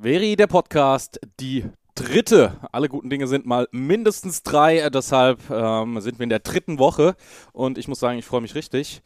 [0.00, 1.64] Veri, der Podcast, die
[1.96, 2.52] dritte.
[2.70, 7.16] Alle guten Dinge sind mal mindestens drei, deshalb ähm, sind wir in der dritten Woche
[7.52, 9.02] und ich muss sagen, ich freue mich richtig.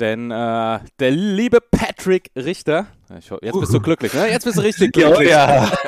[0.00, 2.86] Denn äh, der liebe Patrick Richter,
[3.18, 4.30] ich, jetzt bist du glücklich, ne?
[4.30, 5.28] Jetzt bist du richtig glücklich.
[5.28, 5.70] Ja,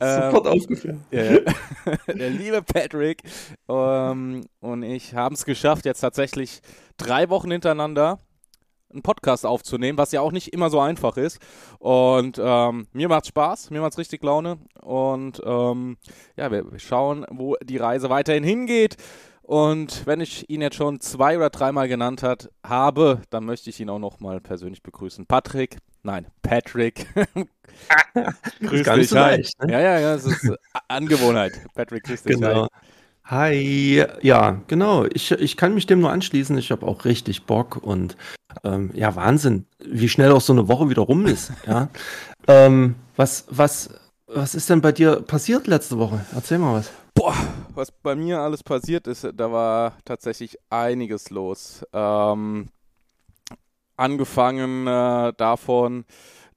[0.00, 0.96] Ähm, Sofort aufgeführt.
[1.10, 1.40] Ja, ja.
[2.06, 3.22] der liebe Patrick
[3.68, 6.60] ähm, und ich haben es geschafft, jetzt tatsächlich
[6.96, 8.18] drei Wochen hintereinander
[8.90, 11.38] einen Podcast aufzunehmen, was ja auch nicht immer so einfach ist.
[11.78, 14.58] Und ähm, mir macht's Spaß, mir macht's richtig Laune.
[14.80, 15.96] Und ähm,
[16.36, 18.96] ja, wir, wir schauen, wo die Reise weiterhin hingeht.
[19.42, 23.80] Und wenn ich ihn jetzt schon zwei oder dreimal genannt hat, habe, dann möchte ich
[23.80, 25.24] ihn auch nochmal persönlich begrüßen.
[25.24, 27.06] Patrick, nein, Patrick.
[28.60, 29.36] grüß dich, so hi.
[29.36, 29.72] leicht, ne?
[29.72, 30.52] Ja, ja, ja, das ist
[30.88, 31.52] Angewohnheit.
[31.74, 32.34] Patrick, grüß dich.
[32.34, 32.64] Genau.
[32.64, 32.68] Hi.
[33.30, 35.04] Hi, ja, genau.
[35.04, 36.56] Ich, ich kann mich dem nur anschließen.
[36.56, 38.16] Ich habe auch richtig Bock und
[38.64, 41.52] ähm, ja, Wahnsinn, wie schnell auch so eine Woche wieder rum ist.
[41.66, 41.90] Ja.
[42.48, 43.90] ähm, was, was,
[44.26, 46.24] was ist denn bei dir passiert letzte Woche?
[46.34, 46.90] Erzähl mal was.
[47.14, 47.34] Boah,
[47.74, 51.84] was bei mir alles passiert ist, da war tatsächlich einiges los.
[51.92, 52.70] Ähm,
[53.98, 56.06] angefangen äh, davon,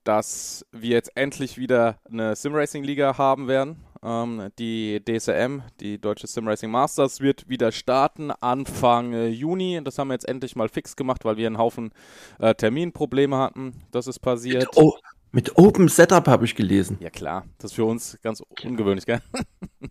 [0.06, 3.84] dass wir jetzt endlich wieder eine Simracing-Liga haben werden.
[4.04, 9.80] Ähm, die DSM, die Deutsche Simracing Masters, wird wieder starten Anfang äh, Juni.
[9.84, 11.92] Das haben wir jetzt endlich mal fix gemacht, weil wir einen Haufen
[12.40, 13.82] äh, Terminprobleme hatten.
[13.92, 14.68] Das ist passiert.
[14.76, 14.94] Oh,
[15.32, 16.98] mit Open Setup habe ich gelesen.
[17.00, 19.22] Ja klar, das ist für uns ganz ungewöhnlich, gell?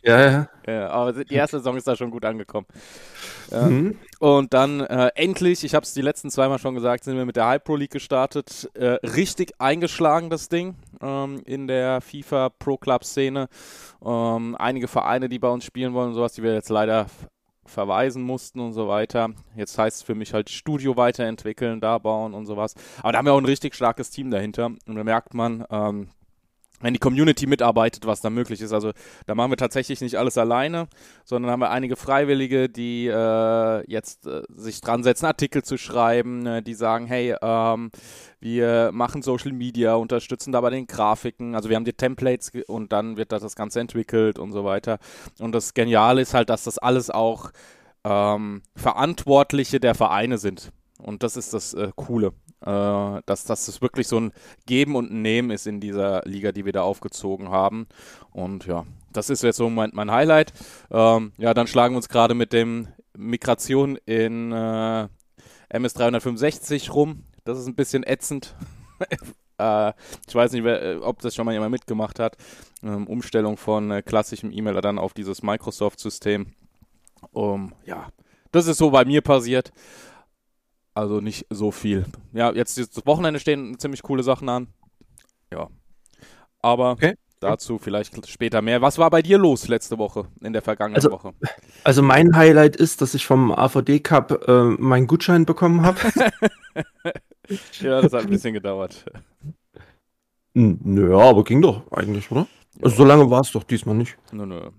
[0.02, 0.48] Ja, ja.
[0.70, 2.66] Ja, aber die erste Saison ist da schon gut angekommen.
[3.50, 3.62] Ja.
[3.62, 3.98] Mhm.
[4.18, 7.36] Und dann äh, endlich, ich habe es die letzten zweimal schon gesagt, sind wir mit
[7.36, 8.70] der Hype Pro League gestartet.
[8.74, 13.48] Äh, richtig eingeschlagen, das Ding, ähm, in der FIFA Pro Club Szene.
[14.04, 17.06] Ähm, einige Vereine, die bei uns spielen wollen und sowas, die wir jetzt leider
[17.70, 19.30] verweisen mussten und so weiter.
[19.56, 22.74] Jetzt heißt es für mich halt Studio weiterentwickeln, da bauen und sowas.
[22.98, 24.66] Aber da haben wir auch ein richtig starkes Team dahinter.
[24.66, 26.08] Und da merkt man, ähm,
[26.80, 28.72] wenn die Community mitarbeitet, was da möglich ist.
[28.72, 28.92] Also
[29.26, 30.88] da machen wir tatsächlich nicht alles alleine,
[31.24, 36.46] sondern haben wir einige Freiwillige, die äh, jetzt äh, sich dran setzen, Artikel zu schreiben,
[36.46, 37.90] äh, die sagen, hey, ähm,
[38.40, 41.54] wir machen Social Media, unterstützen da bei den Grafiken.
[41.54, 44.98] Also wir haben die Templates und dann wird das, das Ganze entwickelt und so weiter.
[45.38, 47.50] Und das Geniale ist halt, dass das alles auch
[48.04, 50.72] ähm, Verantwortliche der Vereine sind.
[50.98, 52.32] Und das ist das äh, Coole,
[52.62, 54.32] äh, dass, dass es wirklich so ein
[54.66, 57.86] Geben und Nehmen ist in dieser Liga, die wir da aufgezogen haben.
[58.32, 60.52] Und ja, das ist jetzt so mein, mein Highlight.
[60.90, 65.08] Ähm, ja, dann schlagen wir uns gerade mit dem Migration in äh,
[65.72, 67.24] MS365 rum.
[67.44, 68.54] Das ist ein bisschen ätzend.
[69.58, 69.92] äh,
[70.26, 72.36] ich weiß nicht, äh, ob das schon mal jemand mitgemacht hat.
[72.82, 76.52] Ähm, Umstellung von äh, klassischem E-Mailer dann auf dieses Microsoft-System.
[77.32, 78.08] Um, ja,
[78.52, 79.72] das ist so bei mir passiert.
[80.94, 82.04] Also nicht so viel.
[82.32, 84.66] Ja, jetzt das Wochenende stehen ziemlich coole Sachen an.
[85.52, 85.68] Ja.
[86.62, 87.14] Aber Okay.
[87.38, 88.82] dazu vielleicht später mehr.
[88.82, 91.32] Was war bei dir los letzte Woche, in der vergangenen Also- Woche?
[91.84, 95.98] Also mein Highlight ist, dass ich vom AVD Cup äh, meinen Gutschein bekommen habe.
[97.80, 99.04] Ja, das hat ein bisschen gedauert.
[100.54, 102.46] Nö, aber ging doch eigentlich, oder?
[102.80, 104.16] Also so lange war es doch diesmal nicht.
[104.30, 104.70] Nö, nö.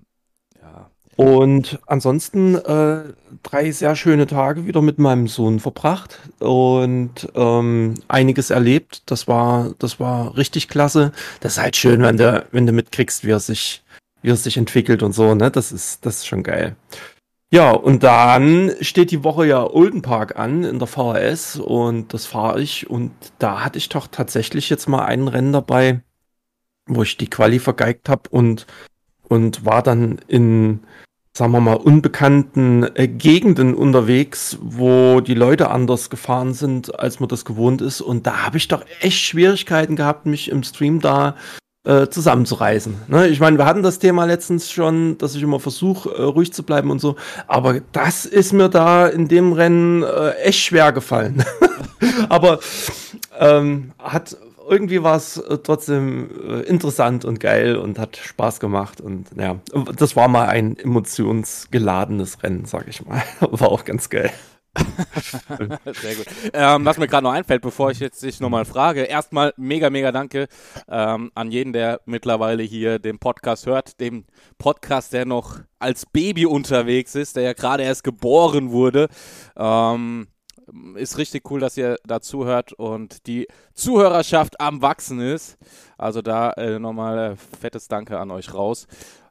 [1.18, 3.14] Und ansonsten äh,
[3.44, 9.04] drei sehr schöne Tage wieder mit meinem Sohn verbracht und ähm, einiges erlebt.
[9.12, 11.12] Das war, das war richtig klasse.
[11.42, 13.84] Das ist halt schön, wenn du, wenn du mitkriegst, wie er sich,
[14.22, 15.52] wie er sich entwickelt und so, ne?
[15.52, 16.76] Das ist, das ist schon geil.
[17.54, 22.26] Ja, und dann steht die Woche ja Olden Park an in der VHS und das
[22.26, 26.02] fahre ich und da hatte ich doch tatsächlich jetzt mal einen Rennen dabei,
[26.88, 28.68] wo ich die Quali vergeigt habe und
[29.32, 30.82] und war dann in,
[31.32, 37.30] sagen wir mal, unbekannten äh, Gegenden unterwegs, wo die Leute anders gefahren sind, als man
[37.30, 38.02] das gewohnt ist.
[38.02, 41.38] Und da habe ich doch echt Schwierigkeiten gehabt, mich im Stream da
[41.86, 43.04] äh, zusammenzureißen.
[43.08, 43.30] Ne?
[43.30, 46.64] Ich meine, wir hatten das Thema letztens schon, dass ich immer versuche, äh, ruhig zu
[46.64, 47.16] bleiben und so.
[47.48, 51.46] Aber das ist mir da in dem Rennen äh, echt schwer gefallen.
[52.28, 52.60] Aber
[53.40, 54.36] ähm, hat
[54.70, 59.60] irgendwie war es äh, trotzdem äh, interessant und geil und hat Spaß gemacht und ja,
[59.96, 63.22] das war mal ein emotionsgeladenes Rennen, sag ich mal.
[63.42, 64.32] War auch ganz geil.
[65.86, 66.26] Sehr gut.
[66.54, 70.14] Ähm, was mir gerade noch einfällt, bevor ich jetzt dich nochmal frage, erstmal mega, mega
[70.14, 70.48] danke
[70.88, 74.26] ähm, an jeden, der mittlerweile hier den Podcast hört, dem
[74.58, 79.10] Podcast, der noch als Baby unterwegs ist, der ja gerade erst geboren wurde.
[79.58, 80.28] Ähm,
[80.96, 85.58] ist richtig cool, dass ihr dazu hört und die Zuhörerschaft am Wachsen ist.
[85.98, 88.88] Also da äh, nochmal äh, fettes Danke an euch raus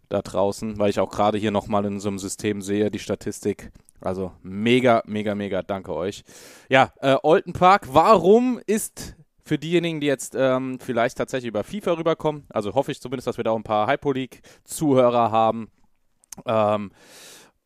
[0.08, 3.70] da draußen, weil ich auch gerade hier nochmal in so einem System sehe, die Statistik.
[4.00, 6.24] Also mega, mega, mega, danke euch.
[6.68, 9.14] Ja, äh, Olden Park, warum ist
[9.44, 13.36] für diejenigen, die jetzt ähm, vielleicht tatsächlich über FIFA rüberkommen, also hoffe ich zumindest, dass
[13.36, 15.70] wir da auch ein paar Hypo League-Zuhörer haben.
[16.46, 16.92] Ähm,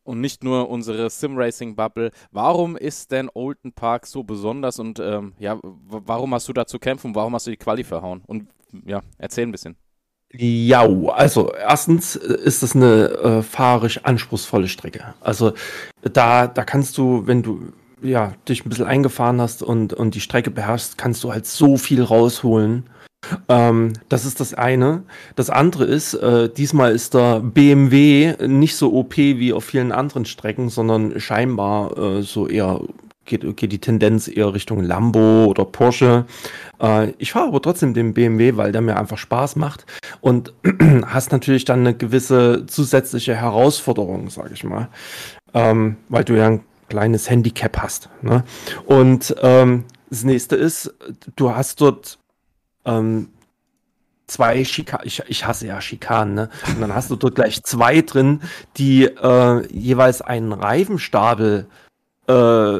[0.05, 2.11] und nicht nur unsere Sim-Racing-Bubble.
[2.31, 6.79] Warum ist denn Olden Park so besonders und ähm, ja, warum hast du da zu
[6.79, 7.15] kämpfen?
[7.15, 8.21] Warum hast du die Quali verhauen?
[8.25, 8.47] Und
[8.85, 9.75] ja, erzähl ein bisschen.
[10.31, 15.13] Ja, also erstens ist das eine äh, fahrisch anspruchsvolle Strecke.
[15.21, 15.53] Also
[16.01, 20.21] da, da kannst du, wenn du ja, dich ein bisschen eingefahren hast und, und die
[20.21, 22.89] Strecke beherrschst, kannst du halt so viel rausholen.
[23.49, 25.03] Ähm, das ist das eine.
[25.35, 30.25] Das andere ist, äh, diesmal ist der BMW nicht so OP wie auf vielen anderen
[30.25, 32.81] Strecken, sondern scheinbar äh, so eher
[33.25, 36.25] geht, geht die Tendenz eher Richtung Lambo oder Porsche.
[36.79, 39.85] Äh, ich fahre aber trotzdem den BMW, weil der mir einfach Spaß macht
[40.21, 40.53] und
[41.05, 44.89] hast natürlich dann eine gewisse zusätzliche Herausforderung, sage ich mal,
[45.53, 48.09] ähm, weil du ja ein kleines Handicap hast.
[48.21, 48.43] Ne?
[48.85, 50.93] Und ähm, das nächste ist,
[51.35, 52.19] du hast dort
[52.85, 53.29] ähm,
[54.27, 56.49] zwei Schikanen, ich, ich hasse ja Schikanen, ne?
[56.67, 58.41] Und dann hast du dort gleich zwei drin,
[58.77, 61.67] die äh, jeweils einen Reifenstapel
[62.27, 62.77] äh,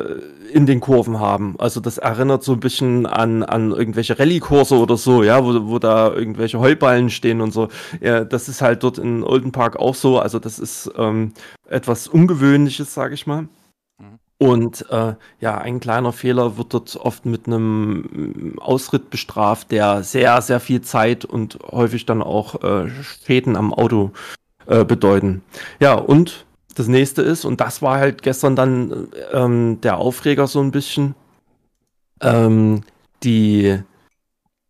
[0.51, 1.55] in den Kurven haben.
[1.59, 5.79] Also das erinnert so ein bisschen an, an irgendwelche Rallye-Kurse oder so, ja, wo, wo
[5.79, 7.69] da irgendwelche Heuballen stehen und so.
[8.01, 10.19] Ja, das ist halt dort in Olden Park auch so.
[10.19, 11.33] Also das ist ähm,
[11.67, 13.47] etwas Ungewöhnliches, sage ich mal.
[14.37, 20.41] Und äh, ja, ein kleiner Fehler wird dort oft mit einem Ausritt bestraft, der sehr,
[20.41, 22.89] sehr viel Zeit und häufig dann auch äh,
[23.25, 24.11] Schäden am Auto
[24.65, 25.41] äh, bedeuten.
[25.79, 26.45] Ja, und
[26.75, 31.15] das nächste ist, und das war halt gestern dann ähm, der Aufreger so ein bisschen,
[32.21, 32.81] ähm,
[33.23, 33.79] die,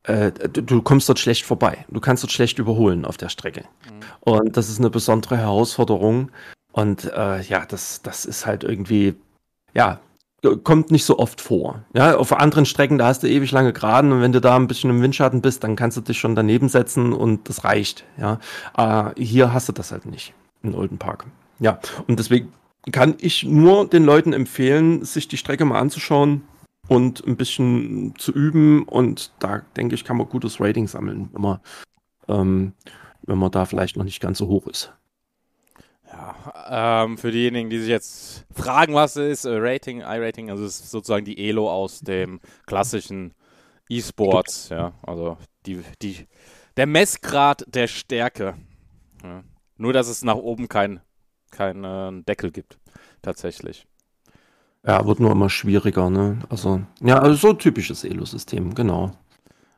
[0.03, 1.85] äh, du, du, kommst dort schlecht vorbei.
[1.89, 3.61] Du kannst dort schlecht überholen auf der Strecke.
[3.61, 4.31] Mhm.
[4.31, 6.29] Und das ist eine besondere Herausforderung.
[6.71, 9.15] Und äh, ja, das, das ist halt irgendwie
[9.75, 9.99] ja,
[10.63, 11.83] kommt nicht so oft vor.
[11.93, 14.67] Ja, auf anderen Strecken, da hast du ewig lange Geraden und wenn du da ein
[14.67, 18.05] bisschen im Windschatten bist, dann kannst du dich schon daneben setzen und das reicht.
[18.17, 18.39] Ja,
[18.77, 20.33] äh, hier hast du das halt nicht
[20.63, 21.25] in Olden Park.
[21.59, 22.53] Ja, und deswegen
[22.91, 26.43] kann ich nur den Leuten empfehlen, sich die Strecke mal anzuschauen
[26.87, 31.41] und ein bisschen zu üben und da denke ich, kann man gutes Rating sammeln, wenn
[31.41, 31.59] man,
[32.27, 32.73] ähm,
[33.23, 34.93] wenn man da vielleicht noch nicht ganz so hoch ist.
[36.25, 40.79] Ja, ähm, für diejenigen, die sich jetzt fragen, was ist äh, Rating, iRating, also es
[40.79, 43.33] ist sozusagen die Elo aus dem klassischen
[43.89, 45.37] E-Sports, ja, also
[45.67, 46.25] die, die,
[46.77, 48.55] der Messgrad der Stärke.
[49.23, 49.43] Ja.
[49.77, 51.01] Nur, dass es nach oben keinen
[51.51, 52.79] kein, äh, Deckel gibt,
[53.21, 53.85] tatsächlich.
[54.83, 56.39] Ja, wird nur immer schwieriger, ne?
[56.49, 59.11] Also, ja, also so ein typisches Elo-System, genau.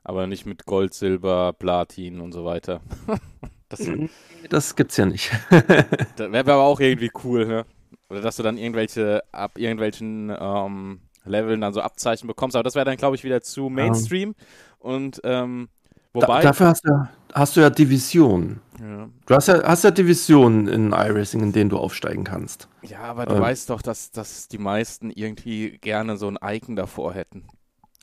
[0.03, 2.79] Aber nicht mit Gold, Silber, Platin und so weiter.
[3.69, 4.09] Das, mhm.
[4.49, 5.31] das gibt's ja nicht.
[5.49, 7.65] das wäre aber auch irgendwie cool, ne?
[8.09, 12.55] Oder dass du dann irgendwelche, ab irgendwelchen ähm, Leveln dann so Abzeichen bekommst.
[12.55, 14.35] Aber das wäre dann, glaube ich, wieder zu Mainstream.
[14.37, 14.45] Ja.
[14.79, 15.67] Und ähm,
[16.13, 16.41] wobei.
[16.41, 18.61] Da, dafür hast du, hast du ja Divisionen.
[18.79, 19.09] Ja.
[19.25, 22.69] Du hast ja, hast ja Divisionen in iRacing, in denen du aufsteigen kannst.
[22.83, 23.41] Ja, aber du ähm.
[23.41, 27.45] weißt doch, dass, dass die meisten irgendwie gerne so ein Icon davor hätten.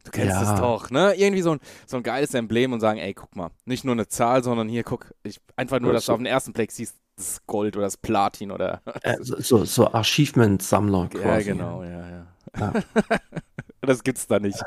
[0.05, 0.55] Du kennst ja.
[0.55, 1.15] es doch, ne?
[1.15, 4.07] Irgendwie so ein, so ein geiles Emblem und sagen, ey, guck mal, nicht nur eine
[4.07, 7.41] Zahl, sondern hier, guck, ich, einfach nur, dass du auf den ersten Blick siehst, das
[7.47, 8.83] Gold oder das Platin oder.
[9.03, 11.25] Äh, so, so Achievement-Sammler quasi.
[11.25, 12.27] Ja, genau, ja, ja.
[12.59, 12.73] ja.
[13.87, 14.59] das gibt's da nicht.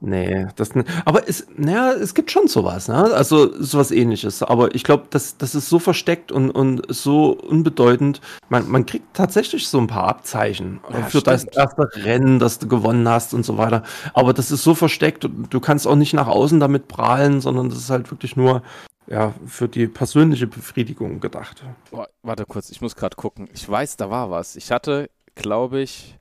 [0.00, 0.70] Nee, das,
[1.04, 2.96] aber es, naja, es gibt schon sowas, ne?
[2.96, 4.42] Also sowas ähnliches.
[4.42, 8.20] Aber ich glaube, das, das ist so versteckt und, und so unbedeutend.
[8.48, 11.26] Man, man kriegt tatsächlich so ein paar Abzeichen ja, für stimmt.
[11.26, 13.82] das erste Rennen, das du gewonnen hast und so weiter.
[14.14, 17.78] Aber das ist so versteckt, du kannst auch nicht nach außen damit prahlen, sondern das
[17.78, 18.62] ist halt wirklich nur
[19.08, 21.64] ja, für die persönliche Befriedigung gedacht.
[21.90, 23.48] Boah, warte kurz, ich muss gerade gucken.
[23.54, 24.56] Ich weiß, da war was.
[24.56, 26.17] Ich hatte, glaube ich,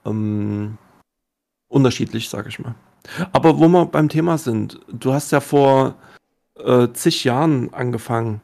[0.06, 0.78] ähm,
[1.68, 2.76] unterschiedlich, sag ich mal.
[3.32, 5.96] Aber wo wir beim Thema sind, du hast ja vor
[6.64, 8.42] äh, zig Jahren angefangen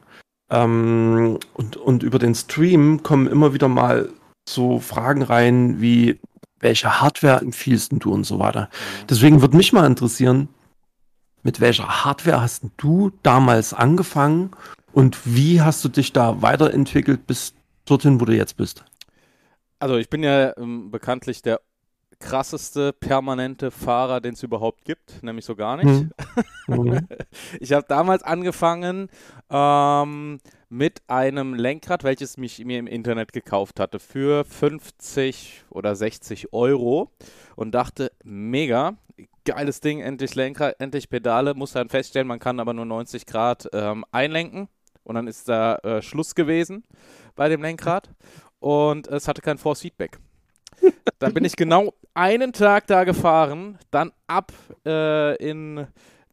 [0.50, 4.08] ähm, und, und über den Stream kommen immer wieder mal
[4.48, 6.20] so Fragen rein wie,
[6.58, 8.68] welche Hardware empfiehlst du und so weiter.
[9.08, 10.48] Deswegen würde mich mal interessieren,
[11.44, 14.50] mit welcher Hardware hast du damals angefangen
[14.92, 18.84] und wie hast du dich da weiterentwickelt bis dorthin, wo du jetzt bist?
[19.78, 21.60] Also ich bin ja ähm, bekanntlich der
[22.22, 26.08] krasseste permanente Fahrer, den es überhaupt gibt, nämlich so gar nicht.
[26.68, 27.08] Mhm.
[27.58, 29.08] ich habe damals angefangen
[29.50, 36.52] ähm, mit einem Lenkrad, welches mich mir im Internet gekauft hatte, für 50 oder 60
[36.52, 37.10] Euro
[37.56, 38.94] und dachte, mega,
[39.44, 41.54] geiles Ding, endlich Lenkrad, endlich Pedale.
[41.54, 44.68] Muss dann feststellen, man kann aber nur 90 Grad ähm, einlenken
[45.04, 46.84] und dann ist da äh, Schluss gewesen
[47.34, 48.10] bei dem Lenkrad
[48.60, 50.18] und es hatte kein Force Feedback.
[51.18, 54.52] Dann bin ich genau einen Tag da gefahren, dann ab
[54.84, 55.86] äh, in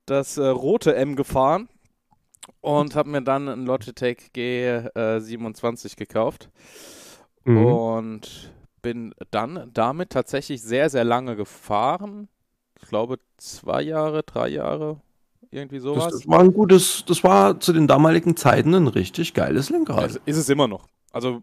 [0.06, 1.70] das äh, rote M gefahren
[2.62, 6.50] und habe mir dann ein Logitech G27 gekauft
[7.44, 7.66] mhm.
[7.66, 12.30] und bin dann damit tatsächlich sehr, sehr lange gefahren.
[12.82, 15.02] Ich glaube zwei Jahre, drei Jahre,
[15.52, 16.06] irgendwie sowas.
[16.06, 20.14] Das, das, war ein gutes, das war zu den damaligen Zeiten ein richtig geiles Lenkrad.
[20.14, 20.88] Ja, ist es immer noch.
[21.12, 21.42] Also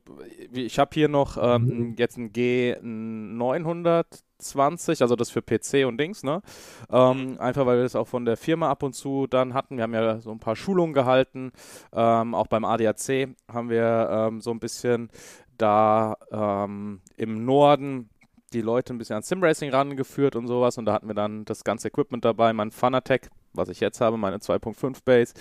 [0.52, 1.96] ich habe hier noch ähm, mhm.
[1.98, 6.40] jetzt ein G920, also das für PC und Dings, ne?
[6.88, 9.76] Ähm, einfach weil wir das auch von der Firma ab und zu dann hatten.
[9.76, 11.50] Wir haben ja so ein paar Schulungen gehalten,
[11.92, 15.10] ähm, auch beim ADAC haben wir ähm, so ein bisschen
[15.58, 18.08] da ähm, im Norden
[18.52, 21.64] die Leute ein bisschen an Simracing rangeführt und sowas und da hatten wir dann das
[21.64, 25.34] ganze Equipment dabei, mein Fanatec was ich jetzt habe, meine 2.5 Base,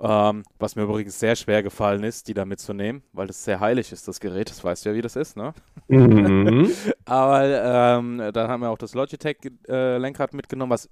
[0.00, 3.92] ähm, was mir übrigens sehr schwer gefallen ist, die da mitzunehmen, weil das sehr heilig
[3.92, 5.52] ist, das Gerät, das weißt du ja, wie das ist, ne?
[5.88, 6.70] Mhm.
[7.04, 10.88] Aber ähm, dann haben wir auch das Logitech-Lenkrad äh, mitgenommen, was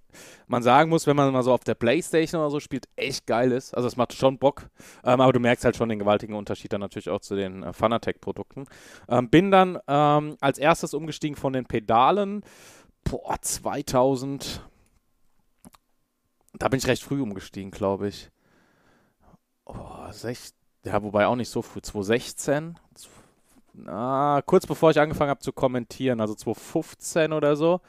[0.47, 3.53] man sagen muss, wenn man mal so auf der Playstation oder so spielt, echt geil
[3.53, 3.75] ist.
[3.75, 4.69] Also es macht schon Bock,
[5.05, 7.73] ähm, aber du merkst halt schon den gewaltigen Unterschied dann natürlich auch zu den äh,
[7.73, 8.67] Fanatec-Produkten.
[9.09, 12.43] Ähm, bin dann ähm, als erstes umgestiegen von den Pedalen,
[13.05, 14.63] boah, 2000
[16.59, 18.31] da bin ich recht früh umgestiegen, glaube ich.
[19.65, 20.39] Oh, sech,
[20.85, 21.81] ja, wobei auch nicht so früh.
[21.81, 22.79] 2016?
[23.73, 27.81] Na, kurz bevor ich angefangen habe zu kommentieren, also 2015 oder so.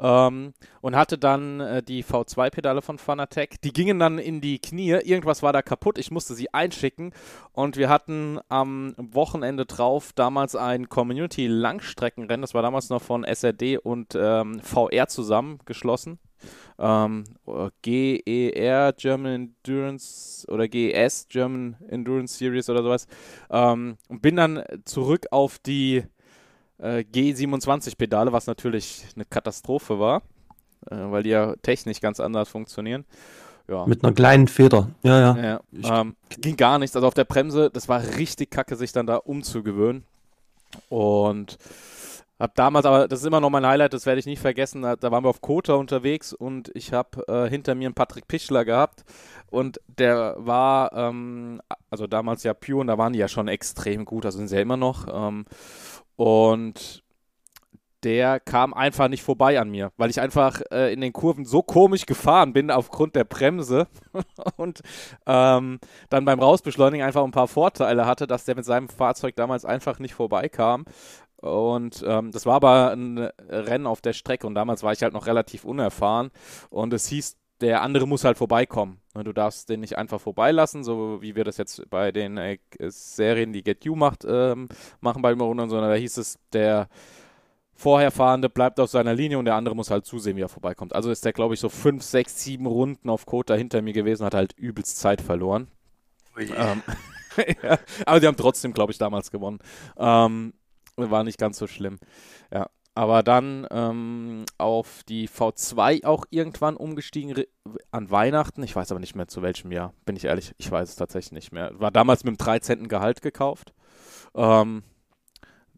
[0.00, 3.60] Ähm, und hatte dann äh, die V2-Pedale von Fanatec.
[3.62, 4.92] Die gingen dann in die Knie.
[4.92, 5.98] Irgendwas war da kaputt.
[5.98, 7.12] Ich musste sie einschicken.
[7.52, 12.42] Und wir hatten am Wochenende drauf damals ein Community-Langstreckenrennen.
[12.42, 16.20] Das war damals noch von SRD und ähm, VR zusammen geschlossen
[16.78, 17.24] ähm,
[17.82, 23.06] GER German Endurance oder GES German Endurance Series oder sowas
[23.50, 26.04] ähm, und bin dann zurück auf die
[26.78, 30.22] äh, G27-Pedale, was natürlich eine Katastrophe war,
[30.90, 33.04] äh, weil die ja technisch ganz anders funktionieren.
[33.68, 33.84] Ja.
[33.86, 34.88] Mit einer kleinen Feder.
[35.02, 35.60] Ja, ja.
[35.82, 36.96] ja ähm, ging gar nichts.
[36.96, 40.04] Also auf der Bremse, das war richtig kacke, sich dann da umzugewöhnen.
[40.88, 41.58] Und
[42.38, 44.82] hab damals, aber das ist immer noch mein Highlight, das werde ich nicht vergessen.
[44.82, 48.28] Da, da waren wir auf Kota unterwegs und ich habe äh, hinter mir einen Patrick
[48.28, 49.04] Pischler gehabt
[49.50, 54.04] und der war, ähm, also damals ja Pure und da waren die ja schon extrem
[54.04, 55.06] gut, also sind sie ja immer noch.
[55.10, 55.46] Ähm,
[56.16, 57.02] und
[58.04, 61.62] der kam einfach nicht vorbei an mir, weil ich einfach äh, in den Kurven so
[61.62, 63.88] komisch gefahren bin aufgrund der Bremse
[64.56, 64.82] und
[65.26, 69.64] ähm, dann beim Rausbeschleunigen einfach ein paar Vorteile hatte, dass der mit seinem Fahrzeug damals
[69.64, 70.84] einfach nicht vorbeikam.
[71.40, 73.18] Und ähm, das war aber ein
[73.48, 76.30] Rennen auf der Strecke und damals war ich halt noch relativ unerfahren
[76.68, 79.00] und es hieß, der andere muss halt vorbeikommen.
[79.14, 83.52] Du darfst den nicht einfach vorbeilassen, so wie wir das jetzt bei den äh, Serien,
[83.52, 84.68] die Get You macht, ähm,
[85.00, 86.88] machen bei Runden, sondern da hieß es, der
[87.74, 90.94] Vorherfahrende bleibt auf seiner Linie und der andere muss halt zusehen, wie er vorbeikommt.
[90.94, 94.24] Also ist der, glaube ich, so fünf, sechs, sieben Runden auf Kota hinter mir gewesen,
[94.24, 95.68] hat halt übelst Zeit verloren.
[96.36, 96.82] Oh ähm,
[97.62, 99.60] ja, aber die haben trotzdem, glaube ich, damals gewonnen.
[99.96, 100.54] Ähm,
[100.98, 101.98] war nicht ganz so schlimm.
[102.52, 102.68] Ja.
[102.94, 107.44] Aber dann ähm, auf die V2 auch irgendwann umgestiegen
[107.92, 108.64] an Weihnachten.
[108.64, 110.52] Ich weiß aber nicht mehr zu welchem Jahr, bin ich ehrlich.
[110.58, 111.70] Ich weiß es tatsächlich nicht mehr.
[111.78, 112.88] War damals mit dem 13.
[112.88, 113.72] Gehalt gekauft.
[114.34, 114.82] Ähm,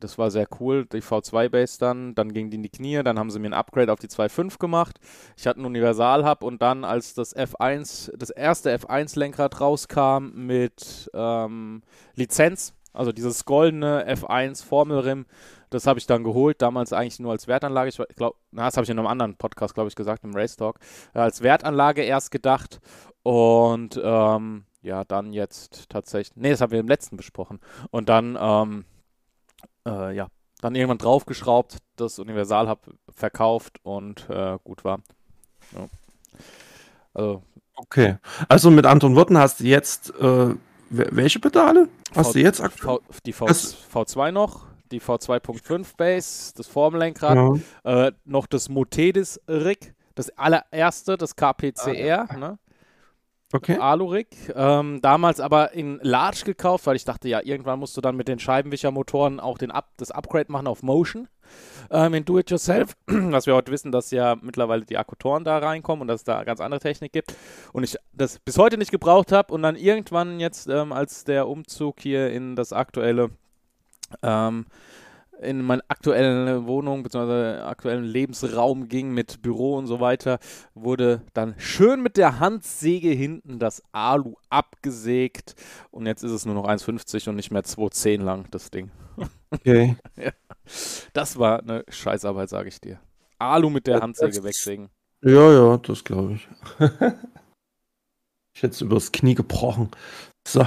[0.01, 0.87] das war sehr cool.
[0.87, 3.93] Die V2-Base dann, dann ging die in die Knie, dann haben sie mir ein Upgrade
[3.93, 4.99] auf die 2.5 gemacht.
[5.37, 11.83] Ich hatte einen Universal-Hub und dann, als das F1, das erste F1-Lenkrad rauskam mit ähm,
[12.15, 15.27] Lizenz, also dieses goldene F1 Formelrim,
[15.71, 17.89] das habe ich dann geholt, damals eigentlich nur als Wertanlage.
[17.89, 20.79] Ich glaube, das habe ich in einem anderen Podcast, glaube ich, gesagt, im Race Talk.
[21.15, 22.81] Äh, als Wertanlage erst gedacht
[23.23, 26.37] und ähm, ja, dann jetzt tatsächlich.
[26.37, 27.61] Nee, das haben wir im letzten besprochen.
[27.91, 28.85] Und dann, ähm,
[29.87, 30.29] äh, ja,
[30.61, 35.01] dann irgendwann draufgeschraubt, das Universal Hub verkauft und äh, gut war.
[35.73, 35.89] Ja.
[37.15, 37.43] Also,
[37.77, 38.17] okay.
[38.49, 40.55] Also mit anderen Worten hast du jetzt äh,
[40.91, 41.89] welche Pedale?
[42.15, 42.99] Hast v, du jetzt aktuell?
[43.25, 47.37] die v, V2 noch, die V2.5 Base, das Formlenkrad,
[47.85, 48.07] ja.
[48.07, 52.59] äh, noch das Motedis Rig, das allererste, das KPCR, ah, ne?
[53.53, 53.79] Okay.
[53.79, 54.29] Alurik.
[54.55, 58.29] Ähm, damals aber in Large gekauft, weil ich dachte, ja, irgendwann musst du dann mit
[58.29, 61.29] den Scheibenwischermotoren auch den Up das Upgrade machen auf Motion.
[61.91, 66.09] Ähm, in Do-It-Yourself, was wir heute wissen, dass ja mittlerweile die Akkutoren da reinkommen und
[66.09, 67.35] dass es da ganz andere Technik gibt.
[67.73, 71.49] Und ich das bis heute nicht gebraucht habe und dann irgendwann jetzt, ähm, als der
[71.49, 73.31] Umzug hier in das aktuelle
[74.23, 74.67] ähm,
[75.43, 77.63] in meine aktuelle Wohnung bzw.
[77.63, 80.39] aktuellen Lebensraum ging mit Büro und so weiter,
[80.75, 85.55] wurde dann schön mit der Handsäge hinten das Alu abgesägt
[85.91, 88.91] und jetzt ist es nur noch 1,50 und nicht mehr 2,10 lang, das Ding.
[89.51, 89.97] Okay.
[90.17, 90.33] ja.
[91.13, 93.01] Das war eine Scheißarbeit, sage ich dir.
[93.39, 94.91] Alu mit der Handsäge wegsägen.
[95.23, 96.49] Ja, ja, das glaube ich.
[98.55, 99.91] ich hätte es übers Knie gebrochen.
[100.47, 100.67] So.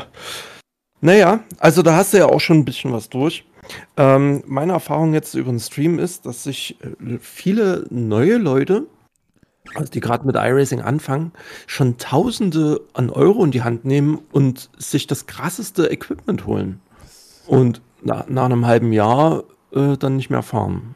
[1.01, 3.45] Naja, also da hast du ja auch schon ein bisschen was durch.
[3.97, 8.87] Ähm, meine Erfahrung jetzt über den Stream ist, dass sich äh, viele neue Leute,
[9.75, 11.31] also die gerade mit iRacing anfangen,
[11.67, 16.79] schon Tausende an Euro in die Hand nehmen und sich das krasseste Equipment holen.
[17.47, 19.43] Und na, nach einem halben Jahr
[19.73, 20.95] äh, dann nicht mehr fahren.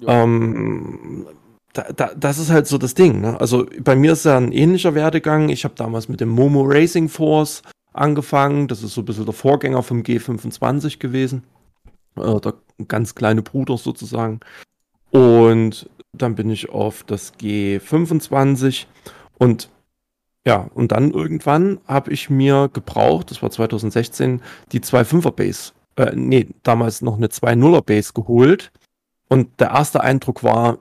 [0.00, 0.22] Ja.
[0.22, 1.26] Ähm,
[1.72, 3.20] da, da, das ist halt so das Ding.
[3.20, 3.38] Ne?
[3.40, 5.48] Also bei mir ist ja ein ähnlicher Werdegang.
[5.48, 7.62] Ich habe damals mit dem Momo Racing Force
[7.92, 8.68] angefangen.
[8.68, 11.44] Das ist so ein bisschen der Vorgänger vom G25 gewesen.
[12.16, 12.54] Äh, der
[12.88, 14.40] ganz kleine Bruder sozusagen.
[15.10, 18.86] Und dann bin ich auf das G25
[19.38, 19.70] und
[20.46, 26.12] ja, und dann irgendwann habe ich mir gebraucht, das war 2016, die 2.5er Base, äh,
[26.14, 28.70] nee, damals noch eine 2.0er Base geholt.
[29.28, 30.78] Und der erste Eindruck war,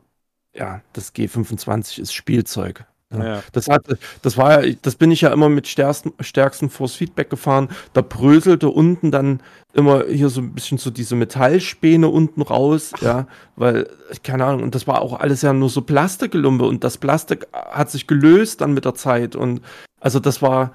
[0.53, 2.85] ja, das G25 ist Spielzeug.
[3.21, 3.43] Ja.
[3.51, 3.85] Das, hat,
[4.21, 7.69] das war das bin ich ja immer mit stärksten, stärksten Force Feedback gefahren.
[7.93, 9.41] Da bröselte unten dann
[9.73, 13.01] immer hier so ein bisschen so diese Metallspäne unten raus, Ach.
[13.01, 13.89] ja, weil,
[14.23, 17.89] keine Ahnung, und das war auch alles ja nur so Plastikgelumpe und das Plastik hat
[17.89, 19.61] sich gelöst dann mit der Zeit und
[19.99, 20.73] also das war,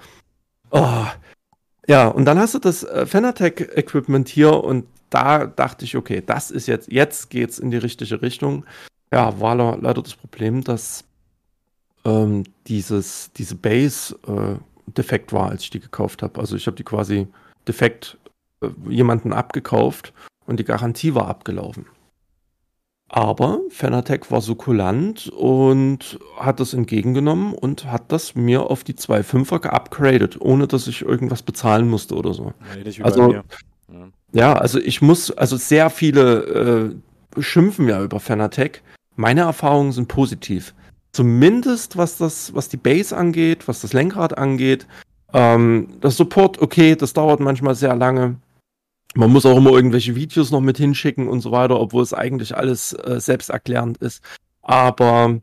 [0.70, 1.05] oh,
[1.87, 6.22] ja, und dann hast du das äh, Fanatec Equipment hier und da dachte ich, okay,
[6.24, 8.64] das ist jetzt, jetzt geht's in die richtige Richtung.
[9.12, 11.05] Ja, war leider das Problem, dass
[12.05, 14.57] ähm, dieses, diese Base äh,
[14.93, 16.41] defekt war, als ich die gekauft habe.
[16.41, 17.29] Also ich habe die quasi
[17.67, 18.19] defekt
[18.61, 20.13] äh, jemanden abgekauft
[20.47, 21.87] und die Garantie war abgelaufen.
[23.11, 28.95] Aber Fanatec war so kulant und hat das entgegengenommen und hat das mir auf die
[28.95, 32.53] 2.5er geupgradet, ohne dass ich irgendwas bezahlen musste oder so.
[32.85, 33.43] Ja, also, ja.
[34.33, 34.53] ja.
[34.53, 36.93] also ich muss, also sehr viele
[37.37, 38.83] äh, schimpfen ja über Fanatec.
[39.17, 40.75] Meine Erfahrungen sind positiv
[41.12, 44.87] zumindest was das, was die Base angeht, was das Lenkrad angeht.
[45.33, 48.37] Ähm, das Support, okay, das dauert manchmal sehr lange.
[49.14, 52.57] Man muss auch immer irgendwelche Videos noch mit hinschicken und so weiter, obwohl es eigentlich
[52.57, 54.23] alles äh, selbsterklärend ist.
[54.62, 55.40] Aber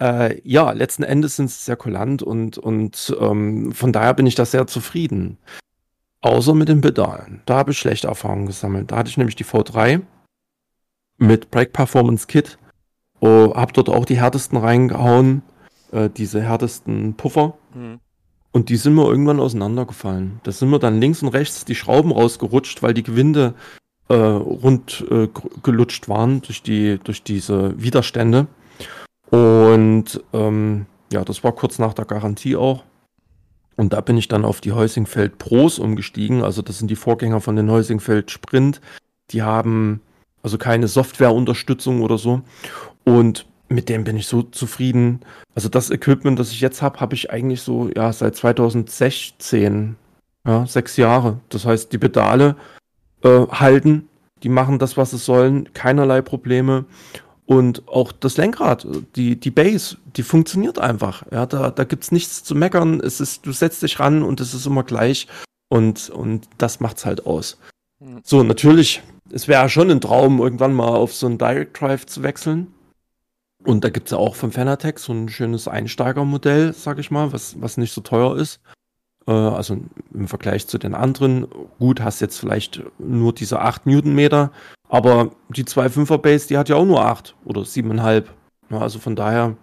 [0.00, 4.34] äh, ja, letzten Endes sind sie sehr kulant und, und ähm, von daher bin ich
[4.34, 5.38] da sehr zufrieden.
[6.20, 7.42] Außer mit den Pedalen.
[7.46, 8.90] Da habe ich schlechte Erfahrungen gesammelt.
[8.90, 10.02] Da hatte ich nämlich die V3
[11.16, 12.58] mit Brake Performance Kit
[13.20, 15.42] Oh, hab dort auch die härtesten reingehauen,
[15.92, 17.54] äh, diese härtesten Puffer.
[17.74, 18.00] Mhm.
[18.52, 20.40] Und die sind mir irgendwann auseinandergefallen.
[20.42, 23.54] Da sind mir dann links und rechts die Schrauben rausgerutscht, weil die Gewinde
[24.08, 25.28] äh, rund äh,
[25.62, 28.46] gelutscht waren durch, die, durch diese Widerstände.
[29.30, 32.84] Und ähm, ja, das war kurz nach der Garantie auch.
[33.76, 36.42] Und da bin ich dann auf die Heusingfeld Pros umgestiegen.
[36.42, 38.80] Also das sind die Vorgänger von den Heusingfeld Sprint.
[39.30, 40.00] Die haben
[40.42, 42.42] also keine Softwareunterstützung oder so.
[43.04, 45.20] Und mit dem bin ich so zufrieden.
[45.54, 49.96] Also das Equipment, das ich jetzt habe, habe ich eigentlich so ja seit 2016,
[50.46, 51.40] ja sechs Jahre.
[51.48, 52.56] Das heißt, die Pedale
[53.22, 54.08] äh, halten,
[54.42, 56.84] die machen das, was sie sollen, keinerlei Probleme.
[57.46, 61.24] Und auch das Lenkrad, die, die Base, die funktioniert einfach.
[61.32, 63.00] Ja, da, da gibt es nichts zu meckern.
[63.00, 65.28] Es ist, du setzt dich ran und es ist immer gleich.
[65.70, 67.58] Und, und das macht's halt aus.
[68.22, 72.22] So, natürlich es wäre schon ein Traum, irgendwann mal auf so einen Direct Drive zu
[72.22, 72.72] wechseln.
[73.64, 77.32] Und da gibt es ja auch von Fanatec so ein schönes Einsteigermodell, sag ich mal,
[77.32, 78.60] was, was nicht so teuer ist.
[79.26, 79.78] Äh, also
[80.14, 81.46] im Vergleich zu den anderen.
[81.78, 84.50] Gut, hast jetzt vielleicht nur diese 8 Newtonmeter,
[84.88, 88.24] aber die 2,5er Base, die hat ja auch nur 8 oder 7,5.
[88.70, 89.56] Ja, also von daher,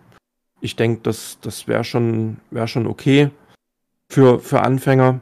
[0.62, 3.32] ich denke, das, das wäre schon, wär schon okay
[4.10, 5.21] für, für Anfänger.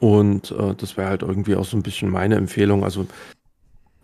[0.00, 2.82] Und äh, das wäre halt irgendwie auch so ein bisschen meine Empfehlung.
[2.82, 3.06] Also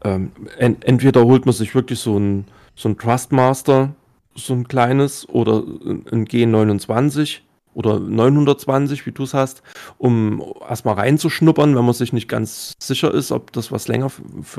[0.05, 3.95] ähm, en entweder holt man sich wirklich so ein, so ein Trustmaster,
[4.35, 7.39] so ein kleines, oder ein G29
[7.73, 9.63] oder 920, wie du es hast,
[9.97, 14.11] um erstmal reinzuschnuppern, wenn man sich nicht ganz sicher ist, ob das was länger,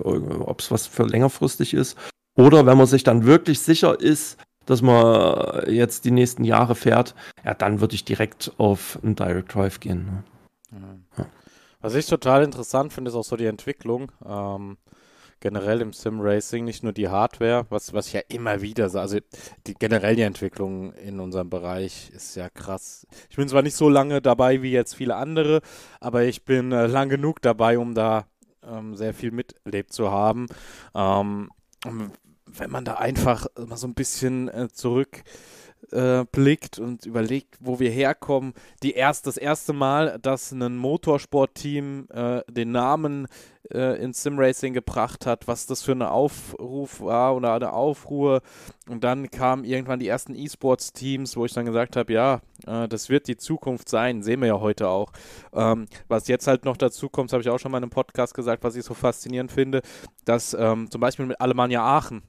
[0.03, 1.97] ob es was für längerfristig ist.
[2.35, 7.15] Oder wenn man sich dann wirklich sicher ist, dass man jetzt die nächsten Jahre fährt,
[7.45, 10.05] ja, dann würde ich direkt auf ein Direct Drive gehen.
[10.05, 10.23] Ne?
[11.81, 14.11] Was ich total interessant finde, ist auch so die Entwicklung.
[14.25, 14.77] Ähm,
[15.39, 19.01] generell im Sim-Racing, nicht nur die Hardware, was, was ich ja immer wieder sage.
[19.01, 19.19] Also
[19.67, 23.05] die, generell die Entwicklung in unserem Bereich ist ja krass.
[23.29, 25.61] Ich bin zwar nicht so lange dabei wie jetzt viele andere,
[25.99, 28.25] aber ich bin äh, lang genug dabei, um da
[28.63, 30.47] ähm, sehr viel miterlebt zu haben.
[30.95, 31.51] Ähm,
[32.45, 35.23] wenn man da einfach mal so ein bisschen äh, zurück
[35.91, 38.53] äh, blickt und überlegt, wo wir herkommen.
[38.83, 43.27] Die erst, das erste Mal, dass ein Motorsportteam äh, den Namen
[43.71, 48.41] äh, ins Simracing gebracht hat, was das für ein Aufruf war oder eine Aufruhr.
[48.87, 53.09] Und dann kamen irgendwann die ersten E-Sports-Teams, wo ich dann gesagt habe, ja, äh, das
[53.09, 55.11] wird die Zukunft sein, sehen wir ja heute auch.
[55.53, 58.33] Ähm, was jetzt halt noch dazu kommt, habe ich auch schon mal in einem Podcast
[58.33, 59.81] gesagt, was ich so faszinierend finde,
[60.25, 62.23] dass ähm, zum Beispiel mit Alemannia Aachen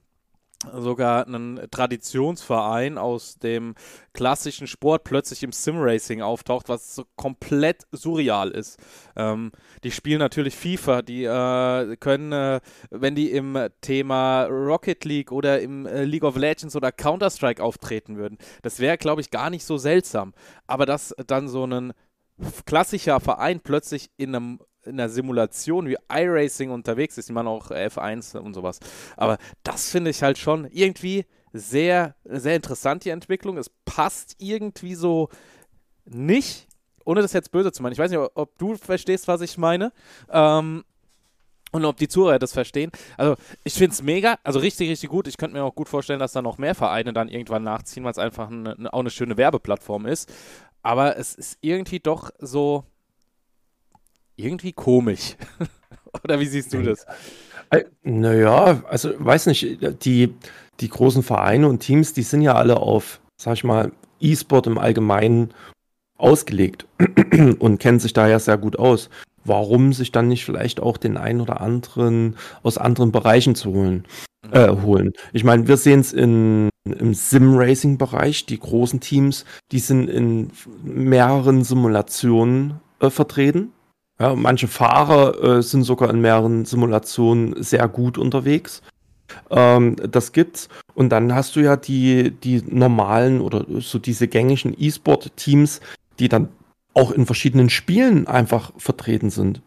[0.73, 3.75] sogar ein Traditionsverein aus dem
[4.13, 8.77] klassischen Sport plötzlich im Simracing auftaucht, was so komplett surreal ist.
[9.15, 9.51] Ähm,
[9.83, 15.61] die spielen natürlich FIFA, die äh, können, äh, wenn die im Thema Rocket League oder
[15.61, 19.63] im äh, League of Legends oder Counter-Strike auftreten würden, das wäre, glaube ich, gar nicht
[19.63, 20.33] so seltsam.
[20.67, 21.93] Aber dass dann so ein
[22.65, 27.71] klassischer Verein plötzlich in einem in der Simulation wie iRacing unterwegs ist, die man auch
[27.71, 28.79] F1 und sowas.
[29.17, 33.57] Aber das finde ich halt schon irgendwie sehr, sehr interessant, die Entwicklung.
[33.57, 35.29] Es passt irgendwie so
[36.05, 36.67] nicht,
[37.05, 37.93] ohne das jetzt böse zu meinen.
[37.93, 39.91] Ich weiß nicht, ob du verstehst, was ich meine.
[40.29, 40.83] Ähm,
[41.71, 42.91] und ob die Zuhörer das verstehen.
[43.15, 45.27] Also, ich finde es mega, also richtig, richtig gut.
[45.27, 48.11] Ich könnte mir auch gut vorstellen, dass da noch mehr Vereine dann irgendwann nachziehen, weil
[48.11, 50.33] es einfach eine, auch eine schöne Werbeplattform ist.
[50.81, 52.85] Aber es ist irgendwie doch so,
[54.39, 55.35] irgendwie komisch.
[56.23, 57.05] Oder wie siehst du das?
[57.69, 60.33] Äh, naja, also weiß nicht, die,
[60.79, 64.77] die großen Vereine und Teams, die sind ja alle auf, sag ich mal, E-Sport im
[64.77, 65.53] Allgemeinen
[66.17, 66.87] ausgelegt
[67.59, 69.09] und kennen sich da ja sehr gut aus.
[69.45, 74.05] Warum sich dann nicht vielleicht auch den einen oder anderen aus anderen Bereichen zu holen?
[74.51, 75.13] Äh, holen.
[75.31, 80.51] Ich meine, wir sehen es im Sim-Racing-Bereich, die großen Teams, die sind in
[80.83, 83.71] mehreren Simulationen äh, vertreten
[84.19, 88.81] ja, manche Fahrer äh, sind sogar in mehreren Simulationen sehr gut unterwegs.
[89.49, 90.67] Ähm, das gibt's.
[90.93, 95.79] Und dann hast du ja die, die normalen oder so diese gängigen E-Sport-Teams,
[96.19, 96.49] die dann
[96.93, 99.61] auch in verschiedenen Spielen einfach vertreten sind.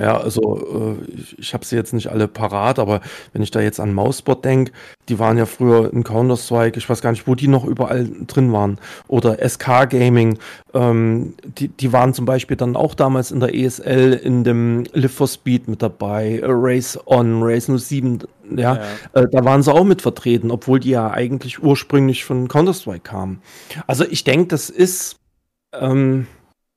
[0.00, 3.00] Ja, also äh, ich, ich habe sie jetzt nicht alle parat, aber
[3.32, 4.72] wenn ich da jetzt an Mousebot denke,
[5.08, 8.52] die waren ja früher in Counter-Strike, ich weiß gar nicht, wo die noch überall drin
[8.52, 8.78] waren.
[9.08, 10.38] Oder SK Gaming,
[10.74, 15.14] ähm, die, die waren zum Beispiel dann auch damals in der ESL in dem Live
[15.14, 18.20] for Speed mit dabei, Race On, Race 07,
[18.56, 18.82] ja, ja.
[19.12, 23.40] Äh, da waren sie auch mit vertreten, obwohl die ja eigentlich ursprünglich von Counter-Strike kamen.
[23.86, 25.18] Also ich denke, das ist
[25.72, 26.26] ähm,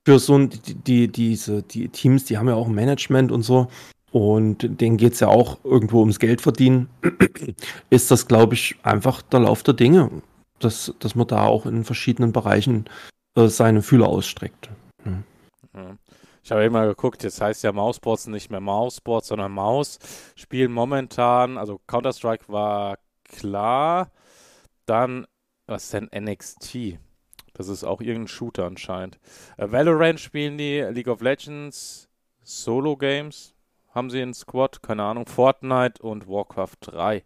[0.06, 3.44] für so ein, die, die, diese, die Teams, die haben ja auch ein Management und
[3.44, 3.68] so.
[4.12, 6.90] Und denen geht es ja auch irgendwo ums Geld verdienen.
[7.90, 10.10] ist das, glaube ich, einfach der Lauf der Dinge,
[10.58, 12.86] dass, dass man da auch in verschiedenen Bereichen
[13.36, 14.70] äh, seine Fühler ausstreckt.
[15.04, 15.24] Hm.
[16.44, 20.00] Ich habe immer geguckt, jetzt heißt ja Mousesports nicht mehr Mousesports, sondern Maus.
[20.36, 24.10] Spielen momentan, also Counter-Strike war klar.
[24.88, 25.28] Dann,
[25.68, 26.98] was ist denn NXT?
[27.60, 29.20] Das ist auch irgendein Shooter anscheinend.
[29.58, 32.08] Äh, Valorant spielen die, League of Legends,
[32.42, 33.54] Solo Games
[33.94, 37.26] haben sie in Squad, keine Ahnung, Fortnite und Warcraft 3.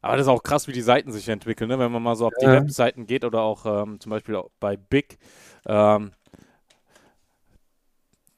[0.00, 1.78] Aber das ist auch krass, wie die Seiten sich entwickeln, ne?
[1.78, 2.54] wenn man mal so auf die ja.
[2.54, 5.18] Webseiten geht oder auch ähm, zum Beispiel auch bei Big.
[5.64, 6.10] Ähm,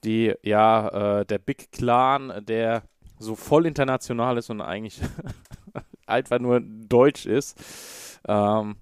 [0.04, 2.82] die, ja, äh, der Big Clan, der
[3.18, 5.00] so voll international ist und eigentlich
[6.06, 8.20] einfach nur deutsch ist.
[8.28, 8.76] Ähm,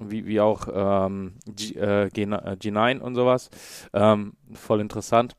[0.00, 3.50] wie, wie auch ähm, G, äh, G9 äh, und sowas.
[3.92, 5.36] Ähm, voll interessant.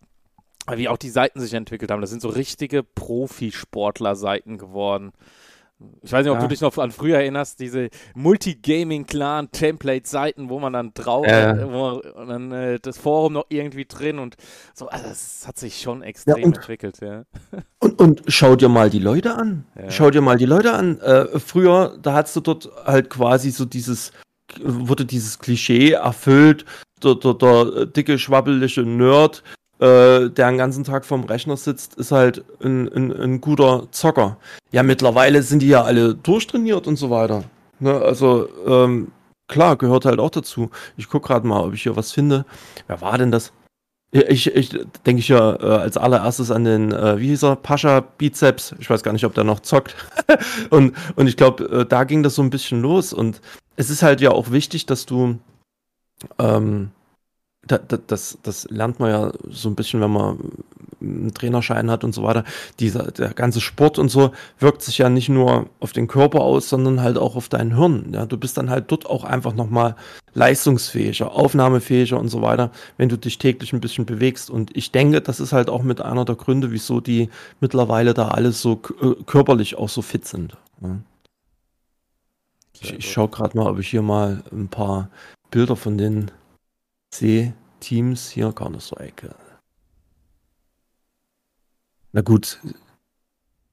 [0.73, 2.01] wie auch die Seiten sich entwickelt haben.
[2.01, 5.11] Das sind so richtige Profisportler-Seiten geworden.
[6.03, 6.43] Ich weiß nicht, ob ja.
[6.43, 11.69] du dich noch an früher erinnerst, diese Multigaming-Clan-Template-Seiten, wo man dann drauf, äh.
[11.69, 14.37] wo und dann äh, das Forum noch irgendwie drin und
[14.73, 17.25] so, also das hat sich schon extrem ja, und, entwickelt, ja.
[17.79, 19.65] Und, und schau dir mal die Leute an.
[19.75, 19.91] Ja.
[19.91, 21.01] Schau dir mal die Leute an.
[21.01, 24.11] Äh, früher, da hattest du dort halt quasi so dieses,
[24.61, 26.65] wurde dieses Klischee erfüllt,
[27.03, 29.43] der, der, der dicke, schwabbelige Nerd,
[29.79, 34.37] äh, der den ganzen Tag vorm Rechner sitzt, ist halt ein, ein, ein, guter Zocker.
[34.71, 37.43] Ja, mittlerweile sind die ja alle durchtrainiert und so weiter.
[37.79, 37.93] Ne?
[37.93, 39.11] Also, ähm,
[39.47, 40.69] klar, gehört halt auch dazu.
[40.97, 42.45] Ich gucke gerade mal, ob ich hier was finde.
[42.87, 43.51] Wer war denn das?
[44.11, 44.69] Ich, ich
[45.05, 48.73] denke ich ja äh, als allererstes an den, äh, wie hieß er, Pascha Bizeps.
[48.79, 49.93] Ich weiß gar nicht, ob der noch zockt.
[50.69, 53.11] und, und ich glaube, äh, da ging das so ein bisschen los.
[53.11, 53.41] Und
[53.75, 55.37] es ist halt ja auch wichtig, dass du
[56.39, 56.91] ähm,
[57.67, 60.37] da, da, das, das lernt man ja so ein bisschen, wenn man
[61.01, 62.43] einen Trainerschein hat und so weiter.
[62.79, 66.69] Dieser, der ganze Sport und so wirkt sich ja nicht nur auf den Körper aus,
[66.69, 68.11] sondern halt auch auf dein Hirn.
[68.13, 69.95] Ja, du bist dann halt dort auch einfach nochmal
[70.33, 74.49] leistungsfähiger, aufnahmefähiger und so weiter, wenn du dich täglich ein bisschen bewegst.
[74.49, 77.29] Und ich denke, das ist halt auch mit einer der Gründe, wieso die
[77.61, 80.57] mittlerweile da alles so äh, körperlich auch so fit sind.
[80.81, 80.97] Ja.
[82.85, 85.09] Ich, ich schaue gerade mal, ob ich hier mal ein paar
[85.51, 86.31] Bilder von den
[87.11, 89.35] C-Teams hier Counter-Strike.
[92.11, 92.59] Na gut,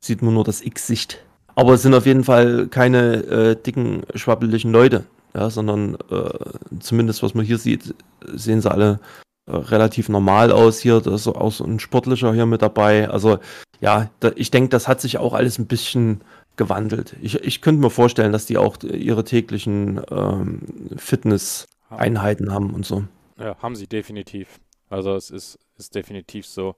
[0.01, 1.25] sieht man nur das X-Sicht.
[1.55, 7.23] Aber es sind auf jeden Fall keine äh, dicken, schwabbeligen Leute, ja, sondern äh, zumindest
[7.23, 7.95] was man hier sieht,
[8.27, 9.01] sehen sie alle
[9.47, 11.01] äh, relativ normal aus hier.
[11.01, 13.09] Da ist auch so ein Sportlicher hier mit dabei.
[13.09, 13.39] Also
[13.81, 16.23] ja, da, ich denke, das hat sich auch alles ein bisschen
[16.57, 17.17] gewandelt.
[17.23, 20.61] Ich, ich könnte mir vorstellen, dass die auch ihre täglichen ähm,
[20.97, 23.05] Fitness-Einheiten haben und so.
[23.39, 24.61] Ja, haben sie definitiv.
[24.89, 26.77] Also es ist, ist definitiv so.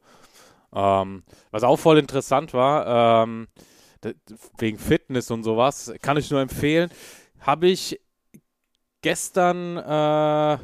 [0.72, 3.48] Ähm, was auch voll interessant war, ähm,
[4.58, 6.90] wegen Fitness und sowas, kann ich nur empfehlen,
[7.40, 8.00] habe ich
[9.02, 10.58] gestern äh,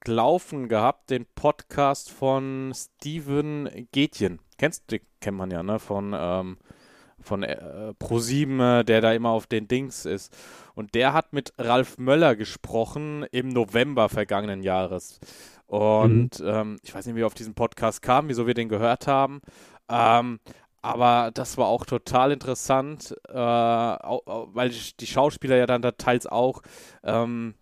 [0.00, 4.40] gelaufen gehabt, den Podcast von Steven Gätjen.
[4.56, 5.78] Kennst du, kennt man ja, ne?
[5.78, 6.58] Von, ähm,
[7.22, 10.36] von äh, Pro7, der da immer auf den Dings ist.
[10.74, 15.20] Und der hat mit Ralf Möller gesprochen im November vergangenen Jahres.
[15.66, 16.46] Und mhm.
[16.46, 19.40] ähm, ich weiß nicht, wie wir auf diesen Podcast kamen, wieso wir den gehört haben.
[19.88, 20.40] Ähm,
[20.82, 26.62] aber das war auch total interessant, äh, weil die Schauspieler ja dann da teils auch
[27.04, 27.54] ähm,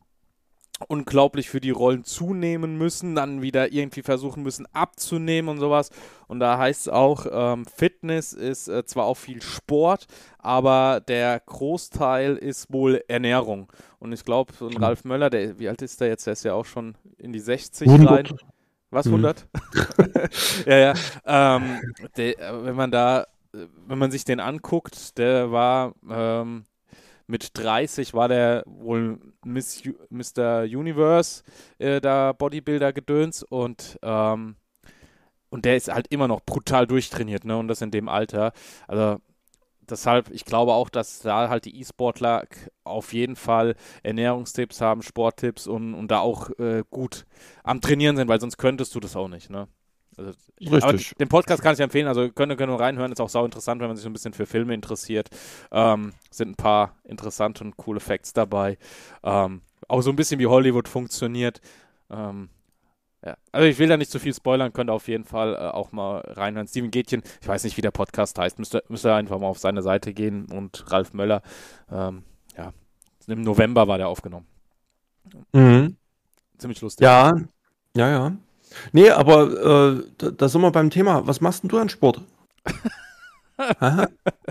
[0.87, 5.91] unglaublich für die Rollen zunehmen müssen, dann wieder irgendwie versuchen müssen abzunehmen und sowas.
[6.29, 10.07] Und da heißt es auch, ähm, Fitness ist äh, zwar auch viel Sport,
[10.39, 13.73] aber der Großteil ist wohl Ernährung.
[13.99, 14.83] Und ich glaube, so ein mhm.
[14.85, 16.27] Ralf Möller, der, wie alt ist der jetzt?
[16.27, 18.11] Der ist ja auch schon in die 60 100.
[18.11, 18.39] rein.
[18.91, 19.47] Was, 100?
[19.53, 20.13] Mhm.
[20.67, 20.95] ja, ja.
[21.27, 21.81] Ähm,
[22.17, 26.65] der, wenn man da, wenn man sich den anguckt, der war ähm,
[27.29, 30.63] mit 30 war der wohl Miss, Mr.
[30.63, 31.45] Universe,
[31.79, 34.57] äh, da Bodybuilder-Gedöns und ähm,
[35.51, 37.57] und der ist halt immer noch brutal durchtrainiert, ne?
[37.57, 38.53] Und das in dem Alter.
[38.87, 39.19] Also
[39.91, 42.47] deshalb, ich glaube auch, dass da halt die E-Sportler
[42.85, 47.27] auf jeden Fall Ernährungstipps haben, Sporttipps und, und da auch äh, gut
[47.65, 49.69] am Trainieren sind, weil sonst könntest du das auch nicht, ne?
[50.19, 51.15] Also, Richtig.
[51.17, 53.89] den Podcast kann ich empfehlen, also können, können wir reinhören, ist auch sau interessant, wenn
[53.89, 55.29] man sich so ein bisschen für Filme interessiert.
[55.71, 58.79] Ähm, sind ein paar interessante und coole Facts dabei.
[59.23, 61.61] Ähm, auch so ein bisschen wie Hollywood funktioniert.
[62.11, 62.49] Ähm,
[63.25, 63.37] ja.
[63.53, 65.93] Also ich will da nicht zu viel spoilern, könnt ihr auf jeden Fall äh, auch
[65.93, 66.67] mal reinhören.
[66.67, 69.47] Steven Gätchen, ich weiß nicht, wie der Podcast heißt, müsst ihr, müsst ihr einfach mal
[69.47, 71.43] auf seine Seite gehen und Ralf Möller.
[71.91, 72.25] Ähm,
[72.57, 72.73] ja,
[73.27, 74.47] im November war der aufgenommen.
[75.53, 75.97] Mhm.
[76.59, 77.05] Ziemlich lustig.
[77.05, 77.37] Ja,
[77.97, 78.37] ja, ja.
[78.93, 81.27] Nee, aber äh, da, da, sind wir beim Thema.
[81.27, 82.21] Was machst denn du an Sport?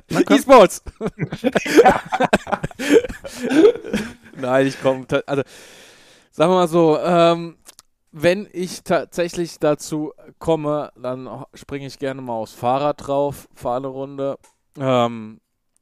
[0.09, 0.83] E-Sports.
[4.35, 5.05] Nein, ich komme.
[5.25, 5.43] Also,
[6.31, 7.57] sagen wir mal so, ähm,
[8.11, 13.87] wenn ich tatsächlich dazu komme, dann springe ich gerne mal aufs Fahrrad drauf, fahre eine
[13.87, 14.37] Runde.
[14.77, 15.39] Ähm,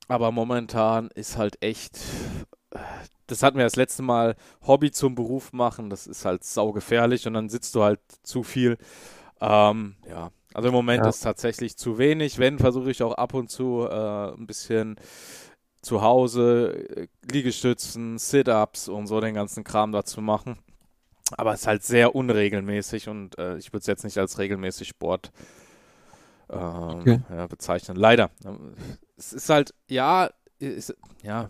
[0.08, 2.00] aber momentan ist halt echt
[3.28, 4.36] das hatten wir das letzte Mal,
[4.66, 8.78] Hobby zum Beruf machen, das ist halt saugefährlich und dann sitzt du halt zu viel.
[9.42, 11.10] Ähm, ja, also im Moment ja.
[11.10, 12.40] ist tatsächlich zu wenig.
[12.40, 14.96] Wenn, versuche ich auch ab und zu äh, ein bisschen
[15.82, 20.58] zu Hause äh, Liegestützen, Sit-Ups und so den ganzen Kram dazu machen.
[21.38, 24.88] Aber es ist halt sehr unregelmäßig und äh, ich würde es jetzt nicht als regelmäßig
[24.88, 25.32] Sport
[26.50, 27.20] ähm, okay.
[27.30, 27.98] ja, bezeichnen.
[27.98, 28.30] Leider.
[29.18, 31.50] Es ist halt, ja, ist, ja,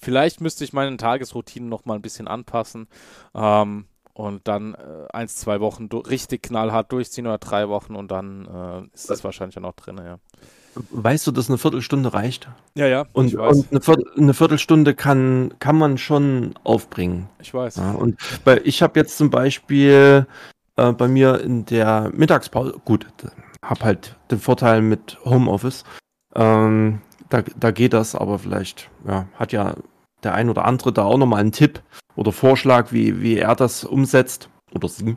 [0.00, 2.88] Vielleicht müsste ich meine Tagesroutinen noch mal ein bisschen anpassen.
[3.34, 8.46] Ähm, und dann äh, eins, zwei Wochen richtig knallhart durchziehen oder drei Wochen und dann
[8.46, 10.18] äh, ist das wahrscheinlich auch noch drin, ja.
[10.90, 12.48] Weißt du, dass eine Viertelstunde reicht?
[12.74, 13.06] Ja, ja.
[13.12, 17.28] Und, und eine, Viertel, eine, Viertelstunde kann, kann man schon aufbringen.
[17.40, 17.76] Ich weiß.
[17.76, 20.26] Ja, und bei, ich habe jetzt zum Beispiel
[20.76, 23.06] äh, bei mir in der Mittagspause, gut,
[23.64, 25.84] habe halt den Vorteil mit Homeoffice.
[26.36, 27.00] Ähm,
[27.30, 29.74] da, da geht das, aber vielleicht ja, hat ja
[30.22, 31.80] der ein oder andere da auch nochmal einen Tipp
[32.16, 35.16] oder Vorschlag, wie, wie er das umsetzt oder sie.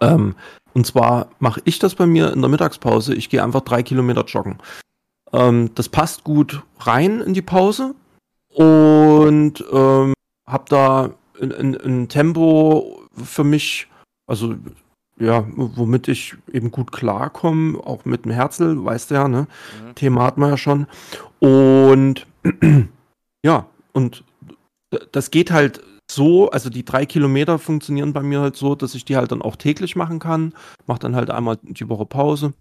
[0.00, 0.34] Ähm,
[0.74, 3.14] und zwar mache ich das bei mir in der Mittagspause.
[3.14, 4.58] Ich gehe einfach drei Kilometer joggen.
[5.32, 7.94] Ähm, das passt gut rein in die Pause
[8.52, 10.12] und ähm,
[10.46, 13.88] habe da ein, ein, Tempo für mich,
[14.26, 14.54] also
[15.20, 19.46] ja, womit ich eben gut klarkomme, auch mit dem Herzl, weißt du ja, ne?
[19.84, 19.94] Mhm.
[19.94, 20.86] Thema hatten wir ja schon.
[21.38, 22.26] Und
[23.44, 24.24] ja, und
[25.12, 29.04] das geht halt so, also die drei Kilometer funktionieren bei mir halt so, dass ich
[29.04, 30.54] die halt dann auch täglich machen kann.
[30.86, 32.52] Mach dann halt einmal die Woche Pause.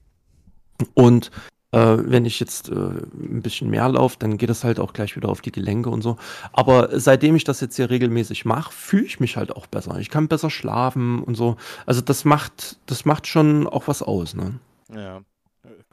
[0.94, 1.32] Und
[1.72, 5.16] äh, wenn ich jetzt äh, ein bisschen mehr laufe, dann geht das halt auch gleich
[5.16, 6.18] wieder auf die Gelenke und so.
[6.52, 10.00] Aber seitdem ich das jetzt hier regelmäßig mache, fühle ich mich halt auch besser.
[10.00, 11.58] Ich kann besser schlafen und so.
[11.86, 14.60] Also das macht, das macht schon auch was aus, ne?
[14.92, 15.22] Ja,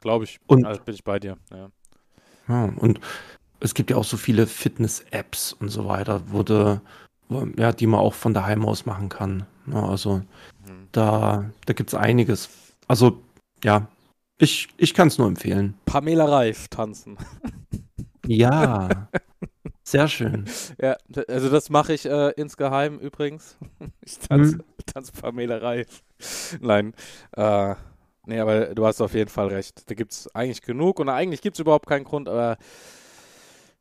[0.01, 0.39] glaube ich.
[0.47, 1.37] Und also bin ich bei dir.
[1.51, 1.69] Ja.
[2.47, 2.99] ja, und
[3.59, 6.81] es gibt ja auch so viele Fitness-Apps und so weiter, wo du,
[7.57, 9.45] ja, die man auch von daheim aus machen kann.
[9.67, 9.89] Ja, ne?
[9.89, 10.87] also mhm.
[10.91, 12.49] da, da gibt es einiges.
[12.87, 13.21] Also,
[13.63, 13.87] ja,
[14.37, 15.75] ich, ich kann es nur empfehlen.
[15.85, 17.17] Pamela Reif tanzen.
[18.29, 19.07] Ja,
[19.83, 20.49] sehr schön.
[20.81, 20.97] Ja,
[21.29, 23.57] also das mache ich äh, insgeheim übrigens.
[24.01, 24.63] Ich tanze, hm.
[24.85, 26.03] tanze Pamela Reif.
[26.59, 26.93] Nein,
[27.37, 27.75] äh,
[28.25, 29.89] nee, aber du hast auf jeden Fall recht.
[29.89, 32.57] Da gibt es eigentlich genug und eigentlich gibt es überhaupt keinen Grund, aber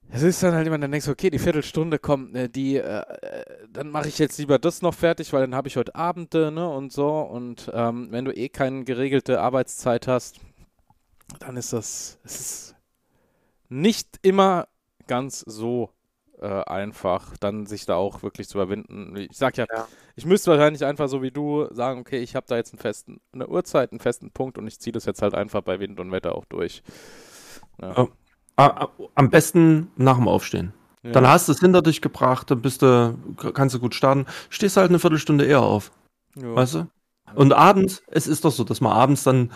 [0.09, 3.01] es ist dann halt immer, dann denkst du, okay, die Viertelstunde kommt, ne, die, äh,
[3.01, 6.53] äh, dann mache ich jetzt lieber das noch fertig, weil dann habe ich heute Abende,
[6.53, 7.09] ne, und so.
[7.21, 10.40] Und ähm, wenn du eh keine geregelte Arbeitszeit hast,
[11.39, 12.75] dann ist das, es ist
[13.69, 14.69] nicht immer
[15.07, 15.91] ganz so
[16.41, 19.17] äh, einfach, dann sich da auch wirklich zu überwinden.
[19.17, 22.47] Ich sag ja, ja, ich müsste wahrscheinlich einfach so wie du sagen, okay, ich habe
[22.49, 25.35] da jetzt einen festen, eine Uhrzeit, einen festen Punkt und ich ziehe das jetzt halt
[25.35, 26.83] einfach bei Wind und Wetter auch durch.
[27.81, 27.99] Ja.
[27.99, 28.09] Oh.
[29.15, 30.73] Am besten nach dem Aufstehen.
[31.03, 31.12] Ja.
[31.12, 33.19] Dann hast du es hinter dich gebracht, dann bist du,
[33.53, 34.27] kannst du gut starten.
[34.49, 35.93] Stehst halt eine Viertelstunde eher auf.
[36.35, 36.87] Weißt du?
[37.35, 39.53] Und abends, es ist doch so, dass man abends dann,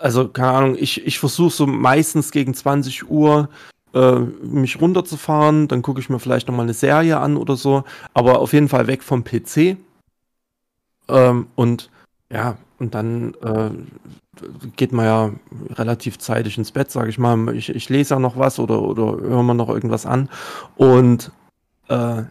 [0.00, 3.48] also keine Ahnung, ich, ich versuche so meistens gegen 20 Uhr
[3.94, 7.84] äh, mich runterzufahren, dann gucke ich mir vielleicht nochmal eine Serie an oder so,
[8.14, 9.76] aber auf jeden Fall weg vom PC.
[11.08, 11.90] Ähm, und
[12.30, 13.70] ja, und dann äh,
[14.76, 15.32] geht man ja
[15.74, 17.54] relativ zeitig ins Bett, sage ich mal.
[17.54, 20.28] Ich, ich lese ja noch was oder, oder höre mal noch irgendwas an.
[20.76, 21.32] Und
[21.88, 22.22] äh,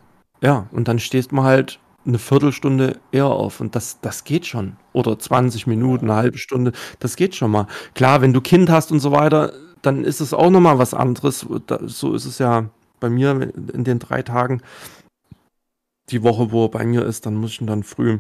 [0.42, 4.78] ja, und dann stehst man halt eine Viertelstunde eher auf und das, das geht schon.
[4.94, 7.68] Oder 20 Minuten, eine halbe Stunde, das geht schon mal.
[7.94, 11.46] Klar, wenn du Kind hast und so weiter, dann ist es auch nochmal was anderes.
[11.86, 14.62] So ist es ja bei mir in den drei Tagen.
[16.10, 18.20] Die Woche, wo er bei mir ist, dann muss ich ihn dann früh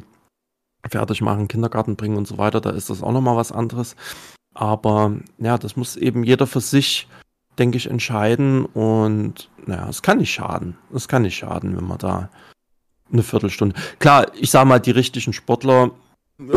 [0.89, 3.95] fertig machen, Kindergarten bringen und so weiter, da ist das auch nochmal was anderes.
[4.53, 7.07] Aber ja, das muss eben jeder für sich,
[7.57, 8.65] denke ich, entscheiden.
[8.65, 10.77] Und naja, es kann nicht schaden.
[10.93, 12.29] Es kann nicht schaden, wenn man da
[13.11, 13.75] eine Viertelstunde.
[13.99, 15.91] Klar, ich sage mal, die richtigen Sportler,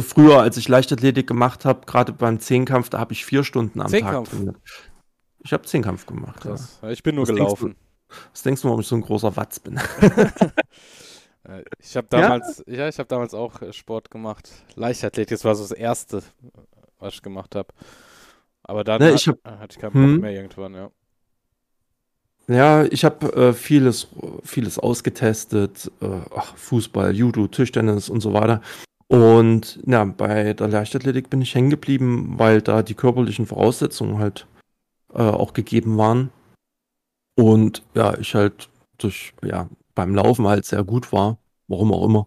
[0.00, 3.88] früher, als ich Leichtathletik gemacht habe, gerade beim Zehnkampf, da habe ich vier Stunden am
[3.88, 4.30] Zehnkampf.
[4.30, 4.56] Tag trainiert.
[5.42, 6.40] Ich habe Zehnkampf gemacht.
[6.40, 6.78] Krass.
[6.82, 6.90] Ja.
[6.90, 7.68] Ich bin nur was gelaufen.
[7.68, 9.80] Denkst du, was denkst du, warum ich so ein großer Watz bin?
[11.48, 14.50] Äh, ich habe damals, ja, ja ich habe damals auch äh, Sport gemacht.
[14.74, 16.22] Leichtathletik, das war so das erste,
[16.98, 17.68] was ich gemacht habe.
[18.62, 20.20] Aber dann ne, ich hab, hatte ich keinen Bock hm.
[20.20, 20.90] mehr irgendwann, ja.
[22.50, 24.08] Ja, ich habe äh, vieles,
[24.42, 28.60] vieles ausgetestet, äh, ach, Fußball, Judo, Tischtennis und so weiter.
[29.06, 34.48] Und ja, bei der Leichtathletik bin ich hängen geblieben, weil da die körperlichen Voraussetzungen halt
[35.14, 36.30] äh, auch gegeben waren.
[37.36, 42.26] Und ja, ich halt durch ja, beim Laufen halt sehr gut war, warum auch immer.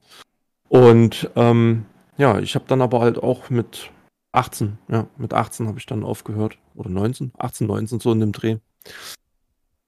[0.70, 1.84] Und ähm,
[2.18, 3.92] ja, ich habe dann aber halt auch mit
[4.32, 6.58] 18, ja, mit 18 habe ich dann aufgehört.
[6.76, 8.60] Oder 19, 18, 19, so in dem Dreh.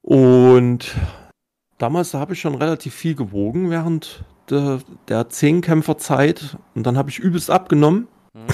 [0.05, 0.95] Und
[1.79, 6.57] damals habe ich schon relativ viel gewogen während der, der Zehnkämpferzeit.
[6.75, 8.07] Und dann habe ich übelst abgenommen.
[8.34, 8.45] Mhm.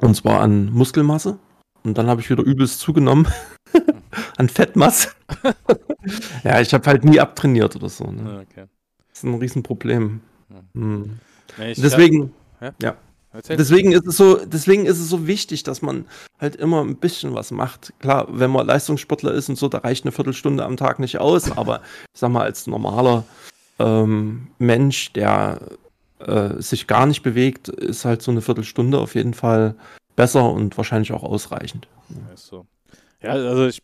[0.00, 1.38] Und zwar an Muskelmasse.
[1.84, 3.26] Und dann habe ich wieder übelst zugenommen.
[4.36, 5.08] an Fettmasse.
[6.44, 8.04] ja, ich habe halt nie abtrainiert oder so.
[8.04, 8.30] Ne?
[8.30, 8.66] Ah, okay.
[9.08, 10.20] Das ist ein Riesenproblem.
[10.74, 11.18] Hm.
[11.56, 12.90] Nee, deswegen, hab, ja.
[12.90, 12.96] ja.
[13.48, 16.06] Deswegen ist es so, deswegen ist es so wichtig, dass man
[16.38, 17.92] halt immer ein bisschen was macht.
[18.00, 21.50] Klar, wenn man Leistungssportler ist und so, da reicht eine Viertelstunde am Tag nicht aus,
[21.56, 21.82] aber
[22.14, 23.24] ich sag mal, als normaler
[23.78, 25.60] ähm, Mensch, der
[26.18, 29.74] äh, sich gar nicht bewegt, ist halt so eine Viertelstunde auf jeden Fall
[30.14, 31.88] besser und wahrscheinlich auch ausreichend.
[32.08, 32.66] Ja, so.
[33.22, 33.82] ja also ich,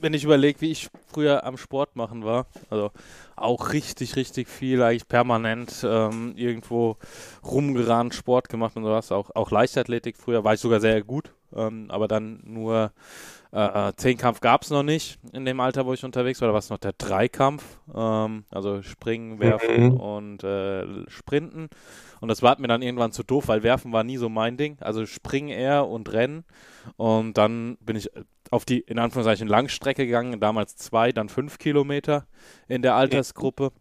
[0.00, 2.90] wenn ich überlege, wie ich früher am Sport machen war, also
[3.36, 6.96] auch richtig, richtig viel, eigentlich permanent ähm, irgendwo
[7.44, 11.86] rumgerannt, Sport gemacht und sowas, auch, auch Leichtathletik früher, war ich sogar sehr gut, ähm,
[11.90, 12.92] aber dann nur
[13.52, 16.48] äh, Zehnkampf gab es noch nicht in dem Alter, wo ich unterwegs war.
[16.48, 19.96] Da war es noch der Dreikampf, ähm, also Springen, Werfen mhm.
[19.96, 21.70] und äh, Sprinten.
[22.20, 24.76] Und das war mir dann irgendwann zu doof, weil Werfen war nie so mein Ding.
[24.80, 26.44] Also Springen eher und Rennen.
[26.96, 28.10] Und dann bin ich
[28.50, 30.40] auf die, in Anführungszeichen, Langstrecke gegangen.
[30.40, 32.26] Damals zwei, dann fünf Kilometer
[32.68, 33.72] in der Altersgruppe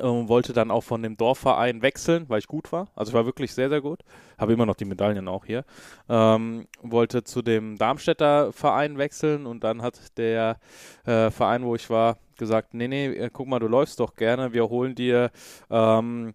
[0.00, 2.88] ähm, wollte dann auch von dem Dorfverein wechseln, weil ich gut war.
[2.94, 4.00] Also ich war wirklich sehr, sehr gut.
[4.38, 5.64] Habe immer noch die Medaillen auch hier.
[6.08, 10.58] Ähm, wollte zu dem Darmstädter Verein wechseln und dann hat der
[11.04, 14.52] äh, Verein, wo ich war, gesagt, nee, nee, äh, guck mal, du läufst doch gerne.
[14.54, 15.30] Wir holen dir
[15.70, 16.34] ähm,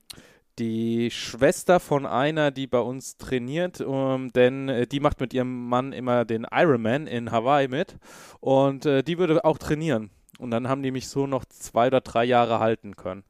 [0.59, 5.67] die Schwester von einer, die bei uns trainiert, ähm, denn äh, die macht mit ihrem
[5.67, 7.97] Mann immer den Ironman in Hawaii mit
[8.39, 10.09] und äh, die würde auch trainieren.
[10.39, 13.23] Und dann haben die mich so noch zwei oder drei Jahre halten können.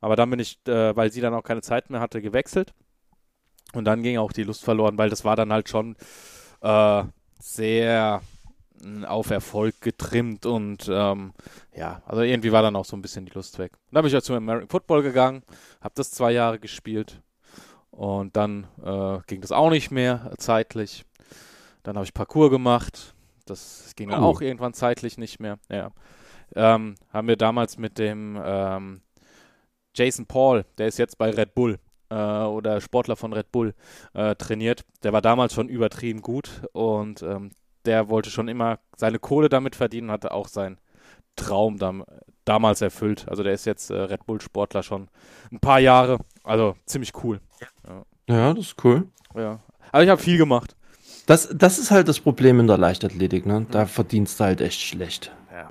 [0.00, 2.72] Aber dann bin ich, äh, weil sie dann auch keine Zeit mehr hatte, gewechselt.
[3.72, 5.96] Und dann ging auch die Lust verloren, weil das war dann halt schon
[6.60, 7.04] äh,
[7.38, 8.22] sehr
[9.06, 11.32] auf Erfolg getrimmt und ähm,
[11.74, 13.72] ja, also irgendwie war dann auch so ein bisschen die Lust weg.
[13.90, 15.42] dann bin ich ja zum American Football gegangen,
[15.80, 17.22] habe das zwei Jahre gespielt
[17.90, 21.04] und dann äh, ging das auch nicht mehr zeitlich.
[21.82, 23.14] Dann habe ich Parcours gemacht,
[23.46, 24.26] das ging dann oh.
[24.26, 25.58] auch irgendwann zeitlich nicht mehr.
[25.68, 25.90] Ja.
[26.54, 29.02] Ähm, haben wir damals mit dem ähm,
[29.94, 31.78] Jason Paul, der ist jetzt bei Red Bull
[32.10, 33.74] äh, oder Sportler von Red Bull
[34.14, 34.84] äh, trainiert.
[35.02, 37.50] Der war damals schon übertrieben gut und ähm,
[37.84, 40.78] der wollte schon immer seine Kohle damit verdienen, hatte auch seinen
[41.36, 42.04] Traum dam
[42.44, 43.26] damals erfüllt.
[43.28, 45.08] Also der ist jetzt äh, Red Bull Sportler schon
[45.52, 46.18] ein paar Jahre.
[46.42, 47.40] Also ziemlich cool.
[47.86, 49.06] Ja, ja das ist cool.
[49.34, 49.60] Ja.
[49.92, 50.74] Aber ich habe viel gemacht.
[51.26, 53.66] Das, das ist halt das Problem in der Leichtathletik, ne?
[53.70, 53.88] Da mhm.
[53.88, 55.30] verdienst du halt echt schlecht.
[55.52, 55.68] Ja,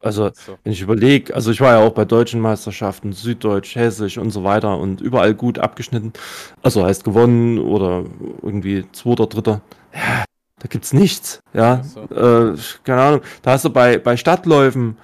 [0.00, 0.58] also, so.
[0.64, 4.44] wenn ich überlege, also ich war ja auch bei deutschen Meisterschaften, Süddeutsch, Hessisch und so
[4.44, 6.14] weiter und überall gut abgeschnitten.
[6.62, 8.04] Also heißt gewonnen oder
[8.42, 9.60] irgendwie zweiter, dritter.
[9.92, 10.24] Ja,
[10.60, 11.42] da gibt's nichts.
[11.52, 12.02] Ja, so.
[12.02, 13.20] äh, keine Ahnung.
[13.42, 14.98] Da hast du bei, bei Stadtläufen,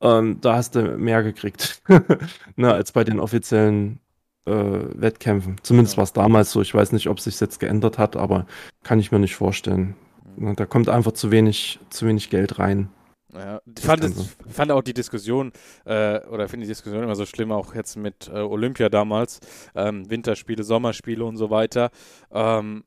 [0.00, 1.82] ähm, da hast du mehr gekriegt,
[2.56, 4.00] ne, als bei den offiziellen
[4.46, 5.56] äh, Wettkämpfen.
[5.62, 5.98] Zumindest ja.
[5.98, 6.60] war es damals so.
[6.60, 8.46] Ich weiß nicht, ob sich jetzt geändert hat, aber
[8.82, 9.94] kann ich mir nicht vorstellen.
[10.36, 10.56] Mhm.
[10.56, 12.88] Da kommt einfach zu wenig, zu wenig Geld rein.
[13.34, 15.52] Ja, ich fand, es, fand auch die Diskussion,
[15.86, 19.40] äh, oder finde die Diskussion immer so schlimm, auch jetzt mit äh, Olympia damals,
[19.74, 21.90] ähm, Winterspiele, Sommerspiele und so weiter.
[22.30, 22.84] Ähm,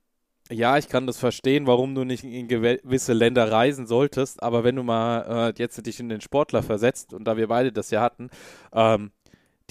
[0.51, 4.75] ja, ich kann das verstehen, warum du nicht in gewisse Länder reisen solltest, aber wenn
[4.75, 8.01] du mal äh, jetzt dich in den Sportler versetzt, und da wir beide das ja
[8.01, 8.29] hatten,
[8.71, 9.11] ähm,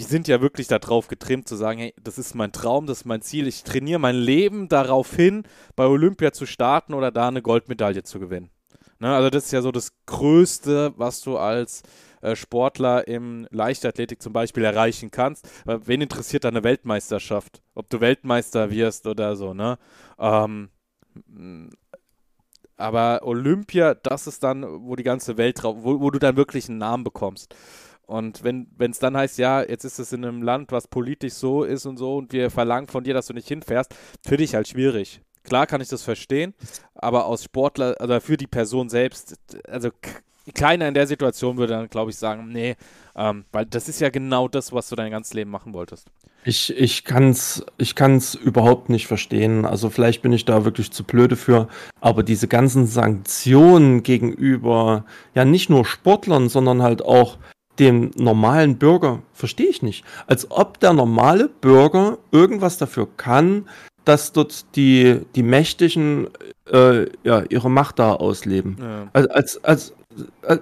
[0.00, 3.04] die sind ja wirklich darauf getrimmt zu sagen, hey, das ist mein Traum, das ist
[3.04, 5.44] mein Ziel, ich trainiere mein Leben darauf hin,
[5.76, 8.50] bei Olympia zu starten oder da eine Goldmedaille zu gewinnen.
[8.98, 11.82] Ne, also das ist ja so das Größte, was du als
[12.24, 15.48] äh, Sportler im Leichtathletik zum Beispiel erreichen kannst.
[15.64, 17.62] Weil wen interessiert eine Weltmeisterschaft?
[17.74, 19.78] Ob du Weltmeister wirst oder so, ne?
[20.18, 20.70] Ähm,
[22.76, 26.68] aber Olympia, das ist dann, wo die ganze Welt drauf, wo, wo du dann wirklich
[26.68, 27.54] einen Namen bekommst.
[28.06, 31.62] Und wenn es dann heißt, ja, jetzt ist es in einem Land, was politisch so
[31.64, 33.94] ist und so, und wir verlangen von dir, dass du nicht hinfährst,
[34.26, 35.22] für dich halt schwierig.
[35.42, 36.54] Klar kann ich das verstehen,
[36.94, 39.36] aber aus Sportler, also für die Person selbst,
[39.68, 39.90] also
[40.52, 42.76] keiner in der Situation würde dann, glaube ich, sagen, nee,
[43.16, 46.08] ähm, weil das ist ja genau das, was du dein ganzes Leben machen wolltest.
[46.44, 49.64] Ich, ich kann es ich kann's überhaupt nicht verstehen.
[49.64, 51.68] Also vielleicht bin ich da wirklich zu blöde für,
[52.00, 57.38] aber diese ganzen Sanktionen gegenüber, ja nicht nur Sportlern, sondern halt auch
[57.78, 60.04] dem normalen Bürger, verstehe ich nicht.
[60.26, 63.66] Als ob der normale Bürger irgendwas dafür kann,
[64.04, 66.28] dass dort die, die Mächtigen
[66.70, 68.76] äh, ja, ihre Macht da ausleben.
[68.80, 69.08] Ja.
[69.12, 69.94] Als, als, als,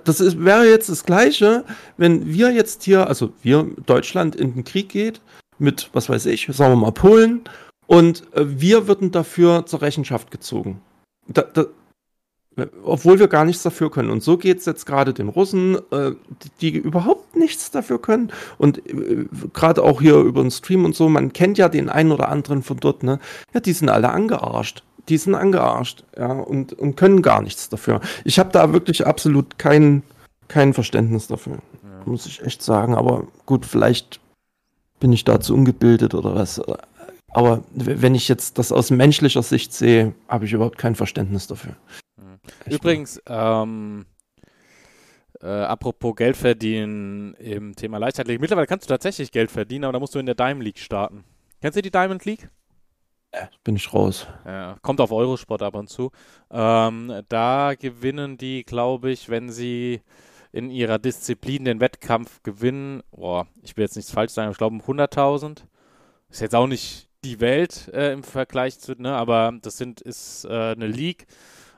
[0.05, 1.65] das ist, wäre jetzt das Gleiche,
[1.97, 5.21] wenn wir jetzt hier, also wir, Deutschland, in den Krieg geht,
[5.59, 7.43] mit, was weiß ich, sagen wir mal Polen,
[7.87, 10.81] und äh, wir würden dafür zur Rechenschaft gezogen.
[11.29, 11.67] Da, da,
[12.83, 14.11] obwohl wir gar nichts dafür können.
[14.11, 16.13] Und so geht es jetzt gerade den Russen, äh,
[16.61, 18.33] die, die, überhaupt nichts dafür können.
[18.59, 22.13] Und äh, gerade auch hier über den Stream und so, man kennt ja den einen
[22.13, 23.19] oder anderen von dort, ne?
[23.55, 24.83] Ja, die sind alle angearscht.
[25.09, 28.01] Die sind angearscht, ja, und, und können gar nichts dafür.
[28.25, 30.03] Ich habe da wirklich absolut kein,
[30.49, 32.03] kein Verständnis dafür, ja.
[32.05, 32.95] muss ich echt sagen.
[32.95, 34.21] Aber gut, vielleicht
[35.01, 36.61] bin ich da zu ungebildet oder was.
[37.29, 41.75] Aber wenn ich jetzt das aus menschlicher Sicht sehe, habe ich überhaupt kein Verständnis dafür.
[42.67, 44.05] Übrigens, ähm,
[45.41, 48.41] äh, apropos Geld verdienen im Thema Leichtathletik.
[48.41, 51.25] Mittlerweile kannst du tatsächlich Geld verdienen, aber da musst du in der Dime League starten.
[51.61, 52.49] Kennst du die Diamond League?
[53.65, 54.27] Bin ich raus.
[54.45, 56.11] Ja, kommt auf Eurosport ab und zu.
[56.51, 60.03] Ähm, da gewinnen die, glaube ich, wenn sie
[60.53, 64.77] in ihrer Disziplin den Wettkampf gewinnen, boah, ich will jetzt nichts falsch sagen, ich glaube
[64.77, 65.63] 100.000.
[66.29, 70.45] Ist jetzt auch nicht die Welt äh, im Vergleich zu, ne, aber das sind, ist
[70.45, 71.27] äh, eine League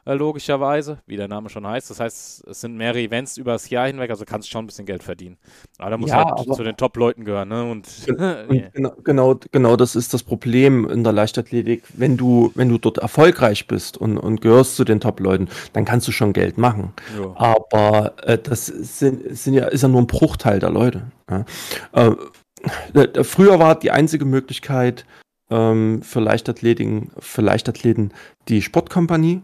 [0.07, 1.91] äh, logischerweise, wie der Name schon heißt.
[1.91, 4.67] Das heißt, es sind mehrere Events über das Jahr hinweg, also kannst du schon ein
[4.67, 5.39] bisschen Geld verdienen.
[5.79, 7.71] Aber da muss ja, halt zu den Top-Leuten gehören, ne?
[7.71, 11.85] Und, und genau, genau, genau, das ist das Problem in der Leichtathletik.
[11.95, 16.07] Wenn du, wenn du dort erfolgreich bist und, und gehörst zu den Top-Leuten, dann kannst
[16.09, 16.93] du schon Geld machen.
[17.19, 17.33] Ja.
[17.37, 21.11] Aber äh, das sind, sind ja, ist ja nur ein Bruchteil der Leute.
[21.31, 21.45] Ja?
[21.93, 25.05] Äh, früher war die einzige Möglichkeit,
[25.51, 28.13] ähm, für Leichtathleten, für Leichtathleten
[28.49, 29.43] die Sportkompanie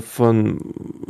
[0.00, 0.58] von,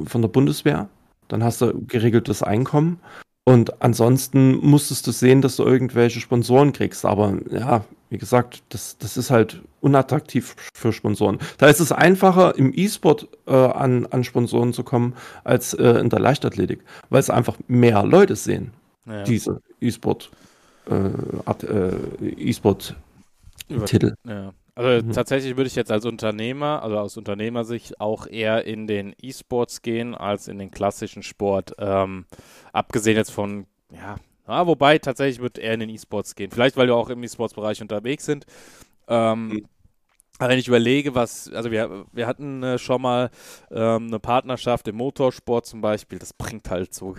[0.05, 0.89] von der Bundeswehr.
[1.29, 3.01] Dann hast du geregeltes Einkommen.
[3.45, 7.05] Und ansonsten musstest du sehen, dass du irgendwelche Sponsoren kriegst.
[7.05, 11.39] Aber ja, wie gesagt, das, das ist halt unattraktiv für Sponsoren.
[11.59, 16.09] Da ist es einfacher, im E-Sport äh, an, an Sponsoren zu kommen, als äh, in
[16.09, 18.73] der Leichtathletik, weil es einfach mehr Leute sehen,
[19.07, 19.25] ja.
[19.25, 20.31] diese E-Sport
[20.91, 21.97] äh, äh,
[22.37, 24.15] E-Sport-Titel.
[24.25, 24.53] Ja.
[24.75, 25.13] Also mhm.
[25.13, 30.15] tatsächlich würde ich jetzt als Unternehmer, also aus Unternehmersicht auch eher in den E-Sports gehen
[30.15, 31.75] als in den klassischen Sport.
[31.79, 32.25] Ähm,
[32.73, 34.17] abgesehen jetzt von, ja,
[34.49, 36.51] ja, wobei tatsächlich würde eher in den E-Sports gehen.
[36.51, 38.47] Vielleicht, weil wir auch im E-Sports-Bereich unterwegs sind.
[39.09, 39.69] Ähm, mhm.
[40.39, 43.31] Aber wenn ich überlege, was, also wir, wir hatten äh, schon mal
[43.71, 47.15] ähm, eine Partnerschaft im Motorsport zum Beispiel, das bringt halt so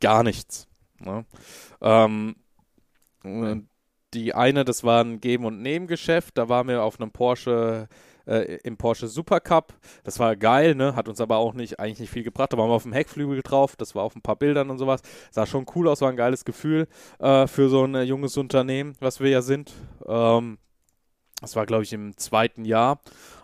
[0.00, 0.68] gar nichts.
[0.98, 1.24] Ne?
[1.80, 2.34] Ähm,
[4.14, 6.36] die eine, das war ein Geben- und Nebengeschäft.
[6.38, 7.88] Da waren wir auf einem Porsche,
[8.26, 9.74] äh, im Porsche Supercup.
[10.04, 10.94] Das war geil, ne?
[10.96, 12.52] Hat uns aber auch nicht, eigentlich nicht viel gebracht.
[12.52, 13.76] Da waren wir auf dem Heckflügel drauf.
[13.76, 15.02] Das war auf ein paar Bildern und sowas.
[15.30, 16.88] Sah schon cool aus, war ein geiles Gefühl
[17.18, 19.72] äh, für so ein äh, junges Unternehmen, was wir ja sind.
[20.06, 20.58] Ähm,
[21.40, 23.00] das war, glaube ich, im zweiten Jahr.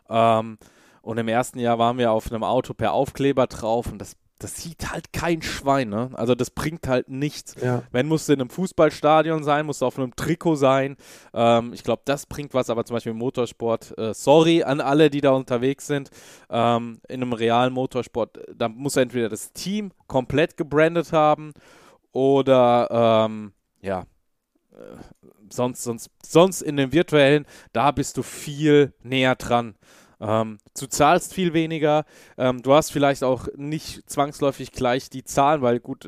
[0.08, 0.58] Ähm,
[1.02, 4.56] und im ersten Jahr waren wir auf einem Auto per Aufkleber drauf und das das
[4.56, 6.10] sieht halt kein Schwein, ne?
[6.14, 7.54] Also das bringt halt nichts.
[7.60, 7.82] Ja.
[7.90, 10.96] Wenn musst du in einem Fußballstadion sein, musst du auf einem Trikot sein.
[11.32, 15.08] Ähm, ich glaube, das bringt was, aber zum Beispiel im Motorsport, äh, sorry an alle,
[15.08, 16.10] die da unterwegs sind,
[16.50, 21.52] ähm, in einem realen Motorsport, da muss entweder das Team komplett gebrandet haben
[22.12, 24.04] oder ähm, ja,
[24.72, 24.96] äh,
[25.50, 29.76] sonst, sonst, sonst in dem virtuellen, da bist du viel näher dran.
[30.20, 32.04] Ähm, du zahlst viel weniger.
[32.38, 36.04] Ähm, du hast vielleicht auch nicht zwangsläufig gleich die Zahlen, weil gut,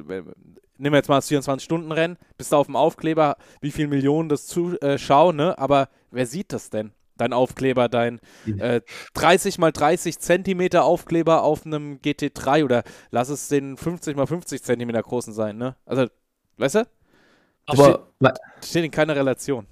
[0.78, 4.46] nehmen wir jetzt mal das 24-Stunden-Rennen, bist du auf dem Aufkleber, wie viele Millionen das
[4.46, 5.58] zuschauen, ne?
[5.58, 6.92] Aber wer sieht das denn?
[7.16, 8.20] Dein Aufkleber, dein
[8.58, 8.80] äh,
[9.14, 14.62] 30 mal 30 Zentimeter Aufkleber auf einem GT3 oder lass es den 50 mal 50
[14.62, 15.74] Zentimeter großen sein, ne?
[15.84, 16.06] Also,
[16.58, 16.86] weißt du?
[17.66, 19.66] Das Aber steht, steht in keiner Relation.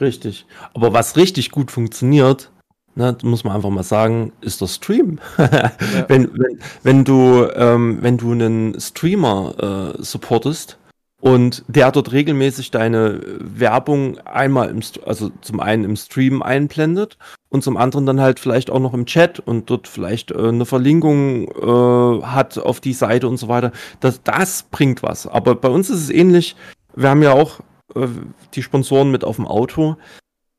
[0.00, 0.46] Richtig.
[0.74, 2.50] Aber was richtig gut funktioniert,
[2.96, 5.20] Ne, muss man einfach mal sagen, ist der Stream.
[5.38, 5.72] ja.
[6.08, 10.76] wenn, wenn, wenn, du, ähm, wenn du einen Streamer äh, supportest
[11.20, 17.16] und der dort regelmäßig deine Werbung einmal im, also zum einen im Stream einblendet
[17.48, 20.66] und zum anderen dann halt vielleicht auch noch im Chat und dort vielleicht äh, eine
[20.66, 23.70] Verlinkung äh, hat auf die Seite und so weiter,
[24.00, 25.26] das, das bringt was.
[25.26, 26.56] Aber bei uns ist es ähnlich.
[26.96, 27.60] Wir haben ja auch
[27.94, 28.08] äh,
[28.54, 29.96] die Sponsoren mit auf dem Auto.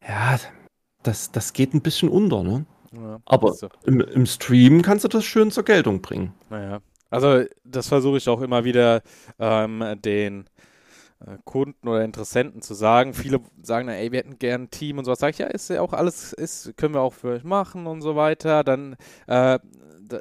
[0.08, 0.38] Ja,
[1.04, 2.66] das, das geht ein bisschen unter, ne?
[2.94, 3.70] Ja, Aber so.
[3.86, 6.34] im, im Stream kannst du das schön zur Geltung bringen.
[6.50, 6.82] Naja.
[7.10, 9.02] Also, das versuche ich auch immer wieder
[9.40, 10.46] ähm, den
[11.46, 13.14] Kunden oder Interessenten zu sagen.
[13.14, 15.20] Viele sagen dann, ey, wir hätten gern ein Team und sowas.
[15.20, 18.02] Sag ich, ja, ist ja auch alles, ist, können wir auch für euch machen und
[18.02, 18.64] so weiter.
[18.64, 18.96] Dann
[19.28, 19.60] äh,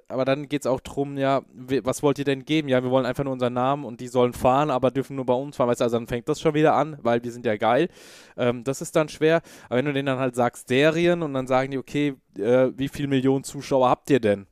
[0.09, 1.42] aber dann geht es auch darum, ja,
[1.82, 2.68] was wollt ihr denn geben?
[2.68, 5.34] Ja, wir wollen einfach nur unseren Namen und die sollen fahren, aber dürfen nur bei
[5.34, 5.68] uns fahren.
[5.68, 7.88] Weißt du, also dann fängt das schon wieder an, weil wir sind ja geil.
[8.36, 9.42] Ähm, das ist dann schwer.
[9.68, 12.88] Aber wenn du denen dann halt sagst, Serien und dann sagen die, okay, äh, wie
[12.88, 14.46] viele Millionen Zuschauer habt ihr denn?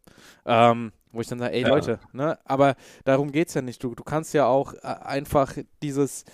[0.46, 1.68] Ähm, wo ich dann sage, ey ja.
[1.68, 2.38] Leute, ne?
[2.44, 3.82] Aber darum geht es ja nicht.
[3.82, 6.24] Du, du kannst ja auch äh, einfach dieses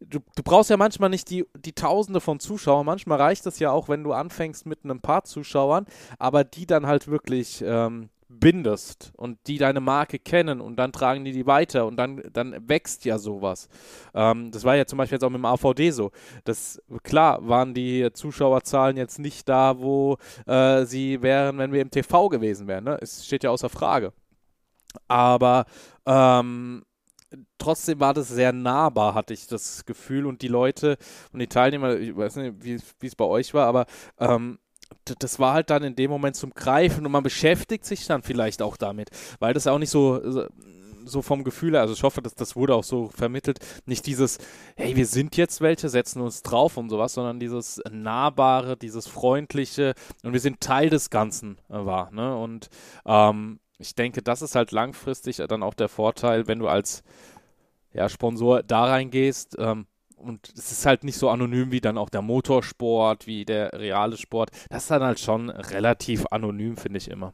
[0.00, 2.86] du, du brauchst ja manchmal nicht die, die Tausende von Zuschauern.
[2.86, 5.86] Manchmal reicht es ja auch, wenn du anfängst mit einem paar Zuschauern,
[6.18, 8.10] aber die dann halt wirklich ähm,
[8.40, 12.56] bindest und die deine Marke kennen und dann tragen die die weiter und dann, dann
[12.68, 13.68] wächst ja sowas.
[14.14, 16.10] Ähm, das war ja zum Beispiel jetzt auch mit dem AVD so.
[16.44, 21.90] Das, klar waren die Zuschauerzahlen jetzt nicht da, wo äh, sie wären, wenn wir im
[21.90, 22.84] TV gewesen wären.
[22.84, 22.98] Ne?
[23.00, 24.12] Es steht ja außer Frage.
[25.08, 25.64] Aber
[26.06, 26.84] ähm,
[27.58, 30.26] trotzdem war das sehr nahbar, hatte ich das Gefühl.
[30.26, 30.96] Und die Leute
[31.32, 33.86] und die Teilnehmer, ich weiß nicht, wie es bei euch war, aber
[34.18, 34.58] ähm,
[35.04, 38.62] das war halt dann in dem Moment zum Greifen und man beschäftigt sich dann vielleicht
[38.62, 40.48] auch damit, weil das auch nicht so,
[41.06, 44.38] so vom Gefühl, also ich hoffe, dass das wurde auch so vermittelt, nicht dieses,
[44.76, 49.94] hey, wir sind jetzt welche, setzen uns drauf und sowas, sondern dieses nahbare, dieses freundliche
[50.22, 52.10] und wir sind Teil des Ganzen äh, war.
[52.10, 52.36] Ne?
[52.36, 52.68] Und
[53.06, 57.02] ähm, ich denke, das ist halt langfristig dann auch der Vorteil, wenn du als
[57.92, 59.56] ja, Sponsor da reingehst.
[59.58, 59.86] Ähm,
[60.24, 64.16] und es ist halt nicht so anonym wie dann auch der Motorsport, wie der reale
[64.16, 64.50] Sport.
[64.70, 67.32] Das ist dann halt schon relativ anonym, finde ich immer.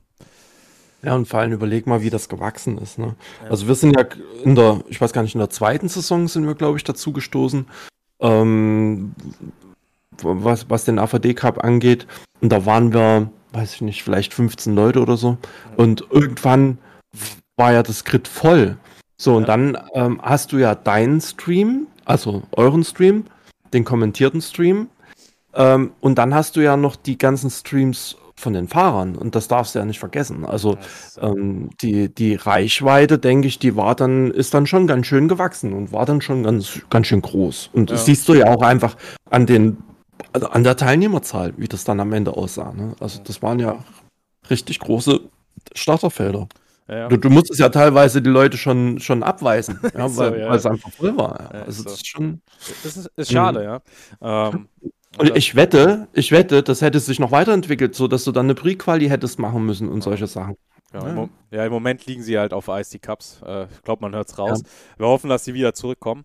[1.02, 2.98] Ja, und vor allem überleg mal, wie das gewachsen ist.
[2.98, 3.14] Ne?
[3.44, 3.50] Ja.
[3.50, 4.04] Also wir sind ja
[4.44, 7.12] in der, ich weiß gar nicht, in der zweiten Saison sind wir, glaube ich, dazu
[7.12, 7.66] gestoßen,
[8.20, 9.14] ähm,
[10.22, 12.06] was, was den AVD Cup angeht.
[12.42, 15.38] Und da waren wir, weiß ich nicht, vielleicht 15 Leute oder so.
[15.76, 16.78] Und irgendwann
[17.56, 18.76] war ja das Grid voll.
[19.16, 19.56] So, und ja.
[19.56, 23.24] dann ähm, hast du ja deinen Stream, also euren Stream,
[23.72, 24.88] den kommentierten Stream.
[25.54, 29.48] Ähm, und dann hast du ja noch die ganzen Streams von den Fahrern und das
[29.48, 30.44] darfst du ja nicht vergessen.
[30.44, 30.78] Also
[31.20, 35.72] ähm, die, die Reichweite, denke ich, die war dann, ist dann schon ganz schön gewachsen
[35.72, 37.70] und war dann schon ganz, ganz schön groß.
[37.72, 37.96] Und ja.
[37.96, 38.96] das siehst du ja auch einfach
[39.28, 39.78] an den,
[40.32, 42.72] an der Teilnehmerzahl, wie das dann am Ende aussah.
[42.72, 42.94] Ne?
[42.98, 43.84] Also das waren ja
[44.48, 45.20] richtig große
[45.74, 46.48] Starterfelder.
[46.90, 47.08] Ja.
[47.08, 50.54] Du, du musstest ja teilweise die Leute schon, schon abweisen, ja, so, weil, ja.
[50.54, 51.52] es einfach voll war.
[51.52, 51.84] also so.
[51.84, 52.42] das ist schon.
[52.82, 53.80] Das ist, ist schade, ja.
[54.20, 54.68] Ähm,
[55.18, 58.56] und ich wette, ich wette, das hätte sich noch weiterentwickelt, so dass du dann eine
[58.56, 60.56] Pre-Quali hättest machen müssen und solche Sachen.
[60.92, 61.08] Ja.
[61.08, 63.40] Im, ja, im Moment liegen sie halt auf Eis, die Cups.
[63.46, 64.62] Äh, ich glaube, man hört es raus.
[64.98, 66.24] Wir hoffen, dass sie wieder zurückkommen.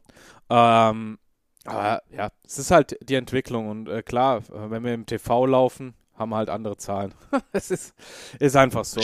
[0.49, 1.19] Ähm,
[1.63, 5.93] aber ja, es ist halt die Entwicklung und äh, klar, wenn wir im TV laufen,
[6.15, 7.13] haben wir halt andere Zahlen.
[7.51, 7.93] es ist,
[8.39, 9.01] ist einfach so.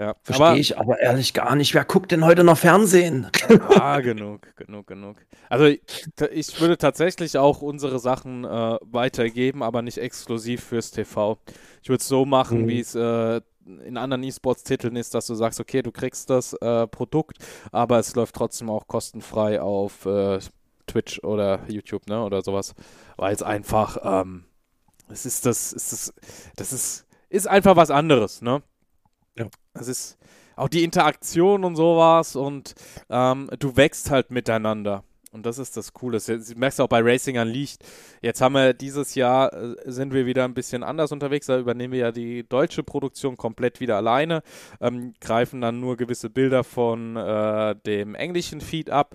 [0.00, 1.74] Ja, Verstehe ich aber ehrlich gar nicht.
[1.74, 3.26] Wer guckt denn heute noch Fernsehen?
[3.68, 5.16] Ah, genug, genug, genug.
[5.48, 11.38] Also ich würde tatsächlich auch unsere Sachen äh, weitergeben, aber nicht exklusiv fürs TV.
[11.82, 12.68] Ich würde es so machen, mhm.
[12.68, 13.40] wie es äh,
[13.84, 17.38] in anderen E-Sports-Titeln ist, dass du sagst, okay, du kriegst das äh, Produkt,
[17.70, 20.38] aber es läuft trotzdem auch kostenfrei auf äh,
[20.86, 22.74] Twitch oder YouTube, ne, oder sowas,
[23.16, 24.44] weil es einfach, ähm,
[25.08, 26.14] es ist das, ist das,
[26.56, 28.62] das ist, ist einfach was anderes, ne?
[29.36, 29.46] Ja.
[29.74, 30.18] Es ist
[30.56, 32.74] auch die Interaktion und sowas und
[33.08, 35.04] ähm, du wächst halt miteinander.
[35.32, 36.18] Und das ist das Coole.
[36.18, 37.84] Du merkst auch bei Racing Licht.
[38.20, 41.46] Jetzt haben wir dieses Jahr, äh, sind wir wieder ein bisschen anders unterwegs.
[41.46, 44.42] Da übernehmen wir ja die deutsche Produktion komplett wieder alleine,
[44.80, 49.14] ähm, greifen dann nur gewisse Bilder von äh, dem englischen Feed ab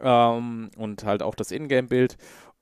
[0.00, 2.16] ähm, und halt auch das Ingame-Bild.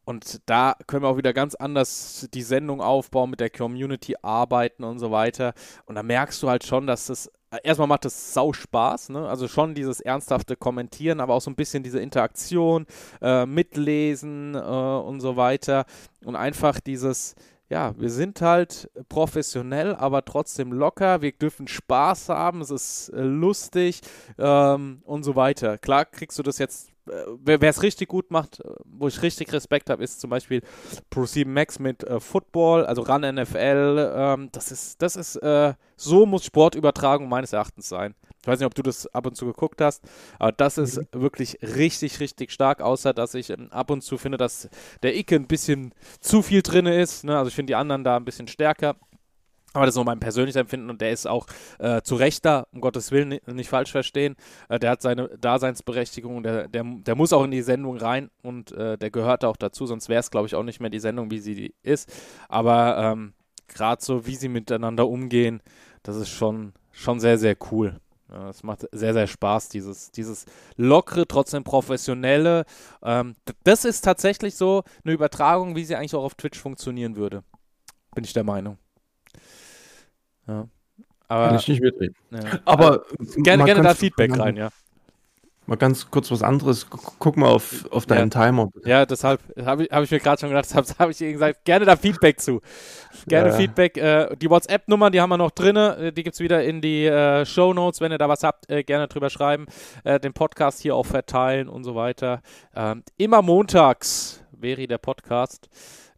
[0.05, 4.84] Und da können wir auch wieder ganz anders die Sendung aufbauen, mit der Community arbeiten
[4.84, 5.55] und so weiter.
[5.86, 7.30] Und da merkst du halt schon, dass das
[7.62, 9.28] erstmal macht es sau Spaß, ne?
[9.28, 12.86] Also schon dieses ernsthafte Kommentieren, aber auch so ein bisschen diese Interaktion,
[13.20, 15.84] äh, mitlesen äh, und so weiter.
[16.24, 17.34] Und einfach dieses,
[17.68, 21.22] ja, wir sind halt professionell, aber trotzdem locker.
[21.22, 24.00] Wir dürfen Spaß haben, es ist äh, lustig
[24.38, 25.78] ähm, und so weiter.
[25.78, 29.90] Klar kriegst du das jetzt wer es richtig gut macht, äh, wo ich richtig Respekt
[29.90, 30.62] habe, ist zum Beispiel
[31.12, 34.12] Pro7 Max mit äh, Football, also Run NFL.
[34.14, 38.14] Ähm, das ist, das ist, äh, so muss Sportübertragung meines Erachtens sein.
[38.40, 40.03] Ich weiß nicht, ob du das ab und zu geguckt hast,
[40.38, 41.07] aber das ist mhm.
[41.12, 44.68] wirklich richtig, richtig stark, außer dass ich ähm, ab und zu finde, dass
[45.03, 47.24] der Icke ein bisschen zu viel drin ist.
[47.24, 47.36] Ne?
[47.36, 48.96] Also ich finde die anderen da ein bisschen stärker.
[49.75, 51.47] Aber das ist nur mein persönliches Empfinden und der ist auch
[51.79, 54.37] äh, zu Recht da, um Gottes Willen, nicht, falsch verstehen.
[54.68, 58.73] Äh, der hat seine Daseinsberechtigung, der, der, der muss auch in die Sendung rein und
[58.73, 61.31] äh, der gehört auch dazu, sonst wäre es, glaube ich, auch nicht mehr die Sendung,
[61.31, 62.12] wie sie ist.
[62.49, 63.33] Aber ähm,
[63.68, 65.62] gerade so, wie sie miteinander umgehen,
[66.03, 67.99] das ist schon, schon sehr, sehr cool.
[68.49, 70.47] Es macht sehr, sehr Spaß, dieses, dieses
[70.77, 72.64] lockere, trotzdem professionelle.
[73.03, 77.43] Ähm, das ist tatsächlich so eine Übertragung, wie sie eigentlich auch auf Twitch funktionieren würde.
[78.14, 78.79] Bin ich der Meinung.
[80.47, 80.66] Ja.
[81.28, 82.14] Aber, Kann ich nicht mitreden.
[82.30, 82.40] Ja.
[82.64, 83.05] Aber
[83.38, 84.68] gerne, gerne da Feedback rein, ja.
[85.66, 86.88] Mal ganz kurz was anderes.
[86.90, 88.47] Guck mal auf, auf deinen ja.
[88.47, 88.70] Timer.
[88.84, 91.84] Ja, deshalb habe ich, hab ich mir gerade schon gedacht, deshalb habe ich gesagt, gerne
[91.84, 92.61] da Feedback zu.
[93.28, 93.57] Gerne ja.
[93.57, 93.97] Feedback.
[93.97, 95.76] Äh, die WhatsApp-Nummer, die haben wir noch drin.
[95.76, 98.01] Äh, die gibt es wieder in die äh, Show Notes.
[98.01, 99.66] Wenn ihr da was habt, äh, gerne drüber schreiben.
[100.03, 102.43] Äh, den Podcast hier auch verteilen und so weiter.
[102.74, 105.68] Ähm, immer montags wäre der Podcast.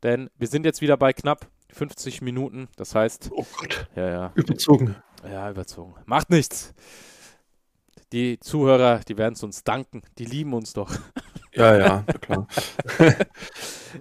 [0.03, 2.69] Denn wir sind jetzt wieder bei knapp 50 Minuten.
[2.77, 3.31] Das heißt.
[3.33, 3.89] Oh Gott.
[3.97, 4.33] Ja, ja.
[4.35, 4.97] Überzogen.
[5.29, 5.95] Ja, überzogen.
[6.07, 6.75] Macht nichts.
[8.13, 10.03] Die Zuhörer, die werden es uns danken.
[10.19, 10.91] Die lieben uns doch.
[11.57, 12.49] Ja, ja, klar.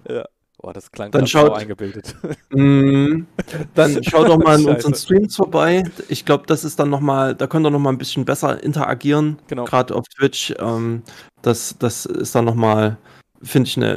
[0.08, 0.24] ja.
[0.58, 2.16] Boah, das klang dann schaut, eingebildet.
[2.50, 3.26] Mm,
[3.74, 5.84] dann schaut doch mal in unseren Streams vorbei.
[6.08, 9.38] Ich glaube, das ist dann nochmal, da könnt ihr nochmal ein bisschen besser interagieren.
[9.46, 9.66] Genau.
[9.66, 10.52] Gerade auf Twitch.
[10.58, 11.04] Ähm,
[11.42, 12.96] das, das ist dann nochmal,
[13.40, 13.92] finde ich, eine,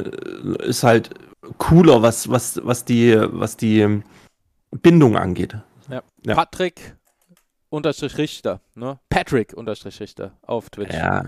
[0.62, 1.10] ist halt
[1.56, 4.02] cooler, was, was, was, die, was die
[4.70, 5.56] Bindung angeht.
[5.88, 6.02] Ja.
[6.24, 6.34] ja.
[6.34, 6.96] Patrick
[7.70, 8.98] unterstrich Richter, ne?
[9.08, 10.94] Patrick unterstrich Richter auf Twitch.
[10.94, 11.24] Ja,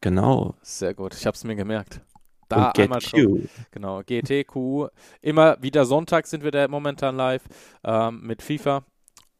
[0.00, 0.54] genau.
[0.62, 2.00] Sehr gut, ich habe es mir gemerkt.
[2.48, 3.12] Da Und einmal drauf.
[3.12, 3.40] Q.
[3.70, 4.88] Genau, GTQ.
[5.20, 7.42] Immer wieder Sonntag sind wir da momentan live
[7.84, 8.84] ähm, mit FIFA.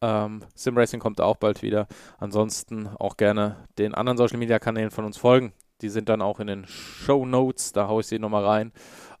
[0.01, 1.87] Ähm, Sim Racing kommt auch bald wieder.
[2.19, 5.53] Ansonsten auch gerne den anderen Social Media Kanälen von uns folgen.
[5.81, 7.73] Die sind dann auch in den Show Notes.
[7.73, 8.71] Da haue ich sie nochmal rein.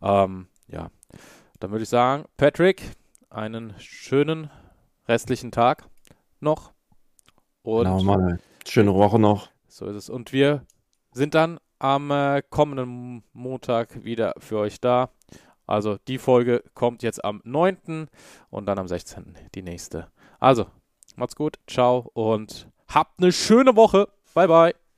[0.01, 0.89] Ähm, ja,
[1.59, 2.81] dann würde ich sagen, Patrick,
[3.29, 4.49] einen schönen
[5.07, 5.87] restlichen Tag
[6.39, 6.71] noch.
[7.61, 8.39] Und Genau, mal.
[8.67, 9.49] Schöne Woche noch.
[9.67, 10.09] so ist es.
[10.09, 10.65] Und wir
[11.11, 15.09] sind dann am äh, kommenden Montag wieder für euch da.
[15.65, 18.07] Also die Folge kommt jetzt am 9.
[18.49, 19.35] und dann am 16.
[19.55, 20.07] die nächste.
[20.39, 20.65] Also,
[21.15, 24.07] macht's gut, ciao und habt eine schöne Woche.
[24.33, 24.88] Bye, bye.